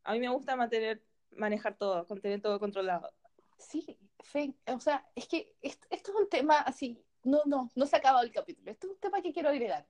A 0.04 0.14
mí 0.14 0.20
me 0.20 0.30
gusta 0.30 0.56
mantener, 0.56 1.04
manejar 1.32 1.78
todo, 1.78 2.06
tener 2.20 2.42
todo 2.42 2.60
controlado. 2.60 3.12
Sí, 3.58 3.98
Feng, 4.22 4.56
o 4.68 4.80
sea, 4.80 5.06
es 5.16 5.28
que 5.28 5.54
esto, 5.62 5.86
esto 5.92 6.12
es 6.12 6.18
un 6.18 6.30
tema 6.30 6.60
así, 6.62 7.00
no, 7.24 7.42
no, 7.46 7.70
no 7.76 7.86
se 7.86 7.96
ha 7.96 8.00
acabado 8.00 8.24
el 8.24 8.32
capítulo, 8.32 8.72
esto 8.72 8.88
es 8.88 8.94
un 8.94 9.00
tema 9.00 9.22
que 9.22 9.32
quiero 9.34 9.50
agregar. 9.50 9.86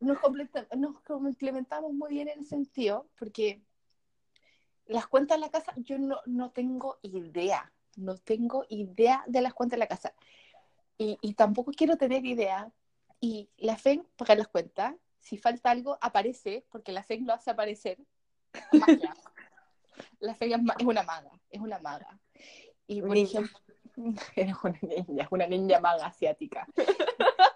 Nos, 0.00 0.18
nos 0.76 1.00
complementamos 1.02 1.92
muy 1.92 2.10
bien 2.10 2.28
en 2.28 2.40
ese 2.40 2.50
sentido, 2.50 3.08
porque 3.18 3.62
las 4.86 5.06
cuentas 5.06 5.36
de 5.38 5.40
la 5.40 5.50
casa, 5.50 5.72
yo 5.76 5.98
no, 5.98 6.20
no 6.26 6.50
tengo 6.50 6.98
idea, 7.02 7.72
no 7.96 8.16
tengo 8.16 8.64
idea 8.68 9.24
de 9.26 9.42
las 9.42 9.54
cuentas 9.54 9.76
de 9.76 9.80
la 9.80 9.88
casa. 9.88 10.14
Y, 10.98 11.18
y 11.20 11.34
tampoco 11.34 11.72
quiero 11.72 11.96
tener 11.96 12.24
idea. 12.24 12.72
Y 13.20 13.50
la 13.56 13.76
FEN 13.76 14.06
paga 14.16 14.34
las 14.34 14.48
cuentas, 14.48 14.94
si 15.20 15.38
falta 15.38 15.70
algo, 15.70 15.96
aparece, 16.00 16.66
porque 16.70 16.92
la 16.92 17.02
FEN 17.02 17.26
lo 17.26 17.32
hace 17.32 17.50
aparecer. 17.50 17.98
Magia. 18.72 19.14
La 20.20 20.34
FEN 20.34 20.52
es, 20.52 20.86
una 20.86 21.02
maga, 21.02 21.30
es 21.50 21.60
una 21.60 21.78
maga. 21.78 22.18
Y 22.86 23.00
por 23.00 23.10
Ninja. 23.10 23.40
ejemplo, 23.40 23.58
es 24.36 24.54
una 24.62 24.78
niña, 24.82 25.24
es 25.24 25.28
una 25.30 25.46
niña 25.46 25.80
maga 25.80 26.06
asiática. 26.06 26.66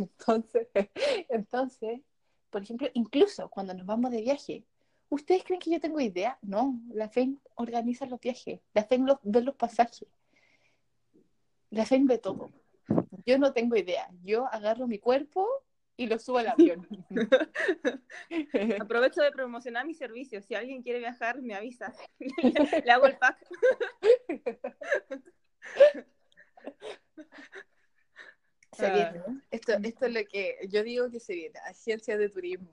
Entonces, 0.00 0.68
entonces, 1.28 2.00
por 2.50 2.62
ejemplo, 2.62 2.88
incluso 2.94 3.48
cuando 3.48 3.74
nos 3.74 3.86
vamos 3.86 4.10
de 4.10 4.22
viaje, 4.22 4.64
¿ustedes 5.08 5.44
creen 5.44 5.60
que 5.60 5.70
yo 5.70 5.80
tengo 5.80 6.00
idea? 6.00 6.38
No, 6.42 6.80
la 6.92 7.08
FEN 7.08 7.40
organiza 7.54 8.06
los 8.06 8.20
viajes, 8.20 8.60
la 8.74 8.82
FEN 8.84 9.06
los- 9.06 9.18
ve 9.22 9.42
los 9.42 9.54
pasajes, 9.54 10.08
la 11.70 11.84
FEN 11.86 12.06
ve 12.06 12.18
todo. 12.18 12.50
Yo 13.26 13.38
no 13.38 13.52
tengo 13.52 13.76
idea, 13.76 14.08
yo 14.24 14.46
agarro 14.46 14.86
mi 14.88 14.98
cuerpo 14.98 15.46
y 15.96 16.06
lo 16.06 16.18
subo 16.18 16.38
al 16.38 16.48
avión. 16.48 16.88
Aprovecho 18.80 19.20
de 19.22 19.30
promocionar 19.30 19.86
mis 19.86 19.98
servicios. 19.98 20.44
Si 20.46 20.54
alguien 20.54 20.82
quiere 20.82 20.98
viajar, 20.98 21.42
me 21.42 21.54
avisa. 21.54 21.92
Le 22.84 22.90
hago 22.90 23.06
el 23.06 23.18
pack. 23.18 23.36
Se 28.72 28.86
Ah. 28.86 28.92
viene. 29.12 29.42
Esto, 29.50 29.72
esto 29.82 30.06
es 30.06 30.14
lo 30.14 30.24
que 30.26 30.58
yo 30.68 30.82
digo 30.82 31.10
que 31.10 31.20
se 31.20 31.34
viene, 31.34 31.58
agencia 31.66 32.16
de 32.16 32.28
turismo. 32.28 32.72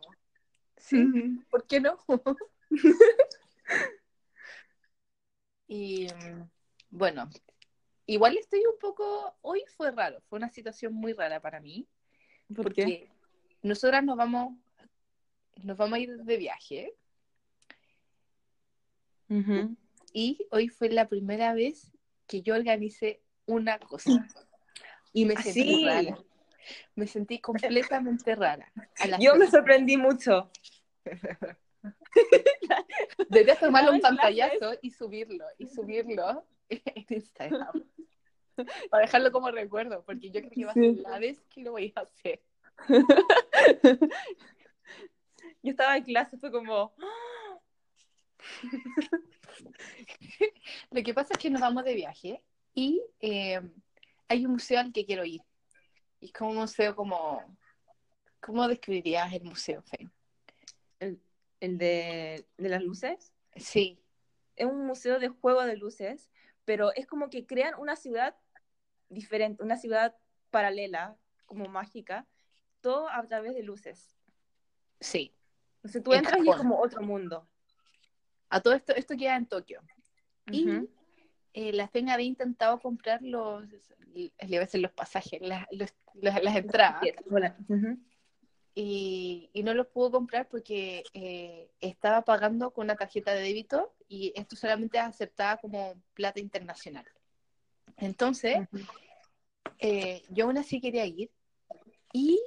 ¿Sí? 0.78 1.04
¿Por 1.50 1.66
qué 1.66 1.80
no? 1.80 1.98
y 5.68 6.08
bueno, 6.89 7.30
igual 8.06 8.38
estoy 8.38 8.62
un 8.66 8.78
poco, 8.80 9.36
hoy 9.41 9.64
fue 9.76 9.91
raro, 9.91 10.22
fue 10.30 10.38
una 10.38 10.50
situación 10.50 10.93
muy 10.93 11.14
rara 11.14 11.41
para 11.41 11.60
mí, 11.60 11.88
¿Por 12.56 12.74
qué? 12.74 12.84
porque 12.84 13.10
nosotras 13.64 14.04
nos 14.04 14.18
vamos, 14.18 14.54
nos 15.64 15.78
vamos 15.78 15.98
a 15.98 16.00
ir 16.00 16.16
de 16.16 16.38
viaje 16.38 16.93
y 20.14 20.48
hoy 20.52 20.70
fue 20.70 20.89
la 20.89 21.10
primera 21.10 21.54
vez 21.54 21.91
que 22.28 22.41
yo 22.41 22.56
organicé 22.56 23.22
una 23.45 23.78
cosa 23.80 24.10
y 25.18 25.26
me 25.26 25.34
Ah, 25.36 25.41
sentí 25.41 25.63
sí. 25.63 25.84
rara. 25.86 26.24
Me 26.95 27.07
sentí 27.07 27.39
completamente 27.39 28.36
rara. 28.36 28.72
Yo 29.20 29.36
me 29.36 29.47
sorprendí 29.49 29.97
mucho. 29.97 30.51
Deberías 33.30 33.59
tomarle 33.59 33.91
un 33.91 33.99
pantallazo 33.99 34.76
y 34.82 34.91
subirlo, 34.91 35.45
y 35.57 35.65
subirlo 35.65 36.45
en 36.70 37.05
Instagram. 37.09 37.84
Para 38.91 39.01
dejarlo 39.05 39.32
como 39.32 39.49
recuerdo, 39.49 40.03
porque 40.05 40.30
yo 40.30 40.39
creo 40.41 40.51
que 40.51 40.65
va 40.65 40.72
a 40.72 40.76
ser 40.76 40.95
la 40.97 41.18
vez 41.18 41.39
que 41.49 41.61
lo 41.61 41.72
voy 41.72 41.91
a 41.95 42.01
hacer. 42.01 42.41
Yo 45.63 45.72
estaba 45.72 45.97
en 45.97 46.03
clase, 46.03 46.38
fue 46.38 46.51
como, 46.51 46.93
Lo 50.91 51.03
que 51.03 51.13
pasa 51.13 51.34
es 51.34 51.39
que 51.39 51.49
nos 51.49 51.61
vamos 51.61 51.84
de 51.86 51.95
viaje 51.95 52.43
y 52.76 53.01
eh, 53.20 53.61
hay 54.28 54.45
un 54.45 54.53
museo 54.53 54.80
al 54.80 54.91
que 54.91 55.05
quiero 55.05 55.25
ir. 55.25 55.41
Y 56.19 56.28
es 56.28 56.34
como 56.34 56.51
un 56.51 56.57
museo 56.57 56.95
como... 56.95 57.57
¿Cómo 58.39 58.67
describirías 58.67 59.34
el 59.34 59.43
museo, 59.43 59.82
Fe? 59.82 60.09
el, 60.99 61.21
el 61.59 61.78
de, 61.78 62.47
de 62.57 62.69
las 62.69 62.84
luces. 62.84 63.34
Sí, 63.55 63.99
Es 64.55 64.65
un 64.67 64.86
museo 64.86 65.19
de 65.19 65.30
juego 65.30 65.63
de 65.63 65.75
luces, 65.78 66.30
pero 66.65 66.93
es 66.93 67.07
como 67.07 67.30
que 67.30 67.45
crean 67.45 67.73
una 67.80 67.95
ciudad 67.95 68.36
diferente, 69.09 69.63
una 69.63 69.78
ciudad 69.78 70.15
paralela, 70.49 71.17
como 71.45 71.65
mágica, 71.65 72.28
todo 72.82 73.09
a 73.09 73.25
través 73.28 73.53
de 73.55 73.63
luces. 73.63 74.15
sí. 74.99 75.34
Entonces 75.78 76.03
tú 76.03 76.11
En 76.11 76.19
entras 76.19 76.43
y 76.43 76.49
es 76.49 76.55
como 76.55 76.80
otro 76.80 77.01
mundo. 77.01 77.47
A 78.49 78.59
todo 78.61 78.73
esto, 78.73 78.93
esto 78.95 79.15
queda 79.15 79.36
en 79.38 79.45
Tokio. 79.45 79.82
Y. 80.51 80.88
eh, 81.54 81.74
la 81.74 81.88
FEN 81.88 82.10
había 82.10 82.26
intentado 82.28 82.80
comprar 82.80 83.22
los, 83.22 83.64
le 84.14 84.32
los 84.74 84.91
pasajes, 84.91 85.41
las, 85.41 85.66
los- 85.72 85.93
las, 86.14 86.41
las 86.43 86.56
entradas. 86.56 87.02
Y, 88.76 89.50
y 89.54 89.64
no 89.64 89.74
los 89.74 89.88
pudo 89.88 90.12
comprar 90.12 90.48
porque 90.48 91.04
eh, 91.14 91.72
estaba 91.82 92.22
pagando 92.22 92.72
con 92.72 92.86
una 92.86 92.95
tarjeta 92.95 93.34
de 93.34 93.41
débito 93.41 93.95
y 94.08 94.34
esto 94.36 94.56
solamente 94.56 95.00
aceptaba 95.00 95.58
como 95.58 95.95
plata 96.14 96.39
internacional. 96.39 97.06
Entonces, 97.98 98.58
eh, 99.80 100.24
yo 100.30 100.45
aún 100.45 100.58
así 100.60 100.80
quería 100.80 101.06
ir 101.06 101.32
y 102.14 102.39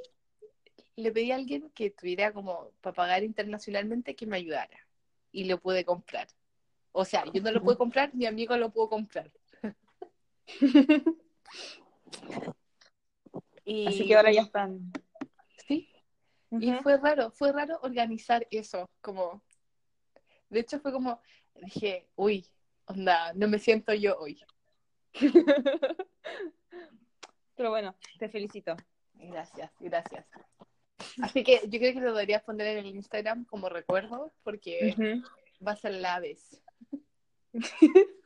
le 0.94 1.10
pedí 1.10 1.32
a 1.32 1.36
alguien 1.36 1.70
que 1.70 1.90
tuviera 1.90 2.32
como 2.32 2.70
para 2.80 2.94
pagar 2.94 3.24
internacionalmente 3.24 4.14
que 4.14 4.26
me 4.26 4.36
ayudara 4.36 4.78
y 5.32 5.44
lo 5.44 5.58
pude 5.60 5.84
comprar. 5.84 6.28
O 6.92 7.04
sea, 7.04 7.24
yo 7.32 7.42
no 7.42 7.52
lo 7.52 7.62
pude 7.62 7.76
comprar, 7.76 8.14
mi 8.14 8.26
amigo 8.26 8.56
lo 8.56 8.70
pudo 8.70 8.88
comprar. 8.88 9.30
Y, 13.64 13.86
Así 13.86 14.06
que 14.06 14.16
ahora 14.16 14.32
ya 14.32 14.42
están. 14.42 14.90
Sí, 15.68 15.88
Y 16.50 16.72
fue 16.82 16.96
raro, 16.96 17.30
fue 17.30 17.52
raro 17.52 17.78
organizar 17.82 18.44
eso, 18.50 18.90
como, 19.00 19.44
de 20.48 20.58
hecho 20.58 20.80
fue 20.80 20.90
como, 20.92 21.20
dije, 21.54 22.08
uy, 22.16 22.44
onda, 22.86 23.32
no 23.34 23.46
me 23.46 23.60
siento 23.60 23.94
yo 23.94 24.18
hoy. 24.18 24.42
Pero 27.56 27.70
bueno, 27.70 27.94
te 28.18 28.28
felicito. 28.28 28.74
Gracias, 29.14 29.70
gracias. 29.78 30.26
Así 31.22 31.44
que 31.44 31.60
yo 31.68 31.78
creo 31.78 31.92
que 31.92 32.00
lo 32.00 32.12
deberías 32.12 32.42
poner 32.42 32.78
en 32.78 32.86
el 32.86 32.96
Instagram 32.96 33.44
como 33.44 33.68
recuerdo, 33.68 34.32
porque 34.42 34.96
va 35.64 35.72
a 35.72 35.76
ser 35.76 35.92
la 35.92 36.18
vez. 36.20 36.60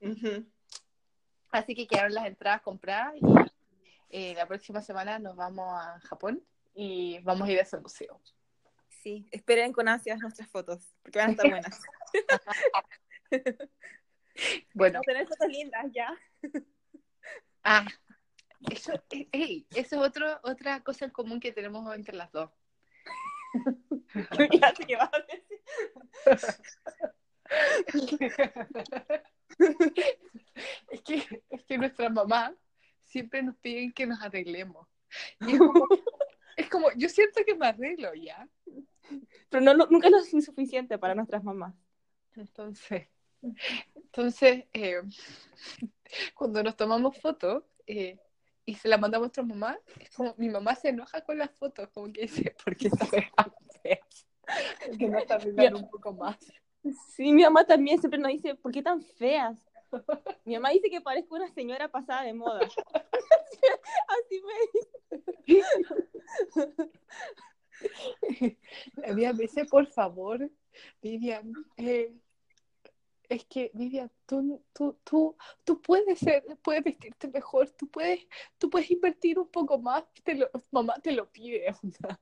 Ujú. 0.00 0.46
Así 1.50 1.74
que 1.74 1.86
quedaron 1.86 2.14
las 2.14 2.26
entradas 2.26 2.62
compradas 2.62 3.14
y 3.16 3.22
eh, 4.10 4.34
la 4.34 4.46
próxima 4.46 4.82
semana 4.82 5.18
nos 5.18 5.36
vamos 5.36 5.66
a 5.72 6.00
Japón 6.00 6.42
y 6.74 7.18
vamos 7.20 7.48
a 7.48 7.52
ir 7.52 7.58
a 7.58 7.62
ese 7.62 7.78
museo. 7.78 8.20
Sí, 8.88 9.26
esperen 9.30 9.72
con 9.72 9.88
ansias 9.88 10.18
nuestras 10.18 10.48
fotos, 10.50 10.94
porque 11.02 11.18
van 11.18 11.28
a 11.28 11.32
estar 11.32 11.50
buenas. 11.50 11.80
Bueno, 14.74 14.98
No 14.98 15.02
tener 15.02 15.26
fotos 15.26 15.48
lindas 15.48 15.86
ya. 15.92 16.14
ah, 17.64 17.86
eso, 18.70 18.92
eh, 19.10 19.28
ey, 19.32 19.66
eso 19.70 19.96
es 19.96 20.02
otro, 20.02 20.40
otra 20.42 20.82
cosa 20.82 21.06
en 21.06 21.10
común 21.10 21.40
que 21.40 21.52
tenemos 21.52 21.94
entre 21.94 22.14
las 22.14 22.30
dos. 22.32 22.50
¿Qué 24.36 24.48
clase 24.48 24.86
es, 30.90 31.00
que, 31.02 31.42
es 31.50 31.64
que 31.64 31.78
nuestras 31.78 32.12
mamás 32.12 32.52
siempre 33.04 33.42
nos 33.42 33.56
piden 33.56 33.92
que 33.92 34.06
nos 34.06 34.20
arreglemos. 34.22 34.86
Y 35.40 35.52
es 35.52 35.58
como, 35.58 35.86
es 36.56 36.68
como, 36.68 36.88
yo 36.96 37.08
siento 37.08 37.42
que 37.44 37.54
me 37.54 37.66
arreglo 37.66 38.12
ya. 38.14 38.48
Pero 39.48 39.60
no, 39.62 39.74
no- 39.74 39.86
nunca 39.90 40.08
es 40.08 40.12
lo 40.34 40.40
suficiente 40.40 40.98
para 40.98 41.14
nuestras 41.14 41.44
mamás. 41.44 41.74
Entonces, 42.34 43.08
entonces 43.94 44.64
eh, 44.72 45.00
cuando 46.34 46.62
nos 46.62 46.76
tomamos 46.76 47.16
fotos 47.18 47.64
eh, 47.86 48.18
y 48.64 48.74
se 48.74 48.88
las 48.88 49.00
mandamos 49.00 49.24
a 49.24 49.28
nuestra 49.28 49.42
mamá, 49.44 49.78
es 50.00 50.10
como 50.10 50.34
mi 50.36 50.48
mamá 50.48 50.74
se 50.74 50.88
enoja 50.88 51.20
con 51.22 51.38
las 51.38 51.50
fotos, 51.52 51.88
como 51.90 52.12
que 52.12 52.22
dice, 52.22 52.54
¿por 52.64 52.76
qué 52.76 52.88
está 52.88 53.06
feas? 53.06 54.26
Que 54.98 55.08
no 55.08 55.18
está 55.18 55.36
arreglando 55.36 55.78
un 55.78 55.90
poco 55.90 56.12
más. 56.12 56.36
Sí, 57.14 57.32
mi 57.32 57.42
mamá 57.42 57.64
también 57.64 57.98
siempre 57.98 58.18
nos 58.20 58.30
dice, 58.32 58.54
¿por 58.54 58.72
qué 58.72 58.82
tan 58.82 59.02
feas? 59.02 59.58
Mi 60.44 60.54
mamá 60.54 60.70
dice 60.70 60.90
que 60.90 61.00
parezco 61.00 61.34
una 61.36 61.48
señora 61.52 61.88
pasada 61.90 62.22
de 62.24 62.34
moda. 62.34 62.60
Así 64.08 64.42
me 64.42 64.54
dice. 64.72 66.46
Mía 69.14 69.32
me 69.32 69.42
dice, 69.42 69.64
por 69.64 69.86
favor, 69.86 70.50
Vivian, 71.02 71.52
eh, 71.76 72.12
es 73.28 73.44
que, 73.46 73.70
Vivian, 73.74 74.10
tú, 74.26 74.62
tú, 74.72 74.98
tú, 75.04 75.36
tú 75.64 75.80
puedes 75.82 76.18
ser, 76.18 76.44
puedes 76.62 76.84
vestirte 76.84 77.28
mejor, 77.28 77.70
tú 77.70 77.88
puedes, 77.88 78.26
tú 78.58 78.70
puedes 78.70 78.90
invertir 78.90 79.38
un 79.38 79.48
poco 79.48 79.78
más, 79.78 80.04
te 80.22 80.34
lo- 80.34 80.50
mamá 80.70 80.94
te 81.02 81.12
lo 81.12 81.30
pide. 81.30 81.66
onda. 81.82 82.20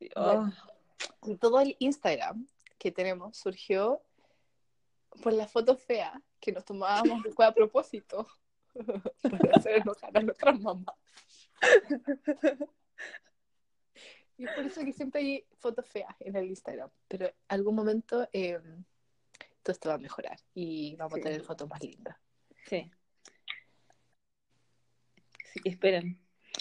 Y 0.00 1.36
todo 1.36 1.60
el 1.60 1.76
Instagram 1.78 2.46
que 2.78 2.92
tenemos 2.92 3.36
surgió 3.36 4.02
por 5.22 5.32
las 5.32 5.50
fotos 5.50 5.82
feas 5.82 6.12
que 6.40 6.52
nos 6.52 6.64
tomábamos 6.64 7.22
después 7.22 7.48
a 7.48 7.52
propósito 7.52 8.26
para 9.22 9.56
hacer 9.56 9.76
enojar 9.76 10.16
a 10.16 10.22
nuestras 10.22 10.60
mamás. 10.60 10.94
Y 14.36 14.46
por 14.46 14.64
eso 14.66 14.84
que 14.84 14.92
siempre 14.92 15.20
hay 15.20 15.46
fotos 15.58 15.86
feas 15.86 16.14
en 16.20 16.36
el 16.36 16.46
Instagram. 16.46 16.90
Pero 17.08 17.26
en 17.26 17.34
algún 17.48 17.74
momento 17.74 18.28
eh, 18.32 18.60
todo 19.62 19.72
esto 19.72 19.88
va 19.88 19.96
a 19.96 19.98
mejorar 19.98 20.38
y 20.54 20.94
vamos 20.96 21.14
Sí. 21.14 21.20
a 21.20 21.22
tener 21.24 21.42
fotos 21.42 21.68
más 21.68 21.82
lindas. 21.82 22.16
Sí. 22.66 22.88
Así 25.44 25.60
que 25.60 25.70
esperen. 25.70 26.20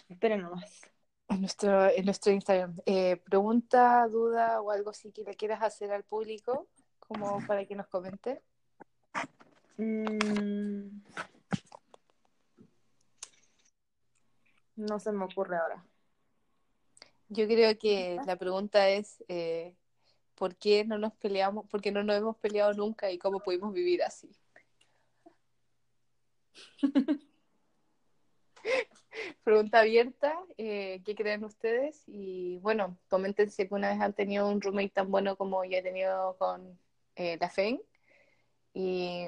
Esperen 0.10 0.42
nomás. 0.42 0.82
En 1.30 1.42
nuestro, 1.42 1.90
en 1.90 2.06
nuestro 2.06 2.32
Instagram. 2.32 2.78
Eh, 2.86 3.18
pregunta, 3.18 4.08
duda 4.08 4.62
o 4.62 4.72
algo 4.72 4.92
así 4.92 5.12
que 5.12 5.24
le 5.24 5.36
quieras 5.36 5.62
hacer 5.62 5.92
al 5.92 6.04
público, 6.04 6.68
como 7.00 7.46
para 7.46 7.66
que 7.66 7.76
nos 7.76 7.88
comente. 7.88 8.42
Mm. 9.78 11.02
No 14.78 15.00
se 15.00 15.12
me 15.12 15.26
ocurre 15.26 15.58
ahora. 15.58 15.86
Yo 17.30 17.46
creo 17.46 17.78
que 17.78 18.20
la 18.26 18.38
pregunta 18.38 18.90
es 18.90 19.24
eh, 19.28 19.76
¿por 20.38 20.56
qué 20.56 20.86
no 20.86 20.98
nos 20.98 21.14
peleamos? 21.14 21.68
¿Por 21.68 21.82
qué 21.82 21.92
no 21.92 22.04
nos 22.04 22.16
hemos 22.18 22.38
peleado 22.38 22.74
nunca 22.74 23.12
y 23.12 23.18
cómo 23.18 23.40
pudimos 23.40 23.74
vivir 23.74 24.04
así? 24.04 24.30
Pregunta 29.44 29.80
abierta, 29.80 30.38
eh, 30.58 31.02
¿qué 31.06 31.16
creen 31.16 31.44
ustedes? 31.44 32.04
Y 32.08 32.60
bueno, 32.60 32.98
comenten 33.10 33.50
si 33.50 33.64
alguna 33.64 33.90
vez 33.90 34.02
han 34.02 34.14
tenido 34.14 34.50
un 34.50 34.62
roommate 34.62 34.90
tan 34.90 35.12
bueno 35.12 35.36
como 35.36 35.64
yo 35.66 35.78
he 35.78 35.82
tenido 35.82 36.36
con 36.38 36.80
eh, 37.16 37.38
la 37.40 37.50
FEN 37.50 37.82
y, 38.74 39.26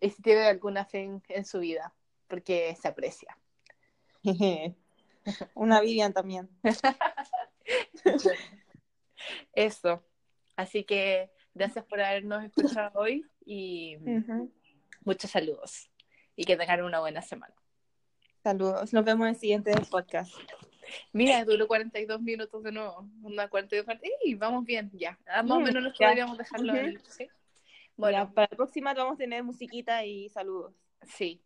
y 0.00 0.10
si 0.10 0.22
tienen 0.22 0.44
alguna 0.44 0.84
FEN 0.84 1.22
en 1.28 1.44
su 1.44 1.60
vida, 1.60 1.92
porque 2.28 2.76
se 2.80 2.88
aprecia. 2.88 3.36
Una 5.54 5.80
Vivian 5.80 6.12
también. 6.12 6.48
Eso. 9.52 10.04
Así 10.56 10.84
que 10.84 11.30
gracias 11.54 11.84
por 11.84 12.00
habernos 12.00 12.44
escuchado 12.44 13.00
hoy 13.00 13.24
y 13.44 13.96
muchos 15.04 15.30
saludos. 15.30 15.90
Y 16.36 16.44
que 16.44 16.56
tengan 16.56 16.82
una 16.82 17.00
buena 17.00 17.22
semana. 17.22 17.55
Saludos. 18.46 18.92
Nos 18.92 19.04
vemos 19.04 19.26
en 19.26 19.34
el 19.34 19.40
siguiente 19.40 19.72
podcast. 19.90 20.32
Mira, 21.12 21.44
duró 21.44 21.66
42 21.66 22.20
minutos 22.20 22.62
de 22.62 22.70
nuevo. 22.70 23.04
Una 23.24 23.48
42 23.48 23.84
40. 23.84 24.06
¡Ey! 24.22 24.36
Vamos 24.36 24.64
bien, 24.64 24.88
ya. 24.94 25.18
Ah, 25.26 25.42
Más 25.42 25.58
o 25.58 25.60
menos 25.60 25.82
nos 25.82 25.98
podríamos 25.98 26.38
dejarlo. 26.38 26.72
Ujú. 26.72 26.80
en- 26.82 27.00
¿sí? 27.08 27.28
Bueno, 27.96 28.32
para 28.32 28.46
la 28.48 28.56
próxima 28.56 28.94
vamos 28.94 29.14
a 29.14 29.16
tener 29.16 29.42
musiquita 29.42 30.04
y 30.04 30.28
saludos. 30.30 30.72
sí. 31.02 31.42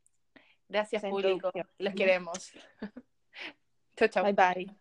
Gracias, 0.69 1.03
público. 1.03 1.51
Los 1.79 1.95
queremos. 1.95 2.53
chao, 3.97 4.09
chao. 4.09 4.25
Bye 4.25 4.35
bye. 4.35 4.80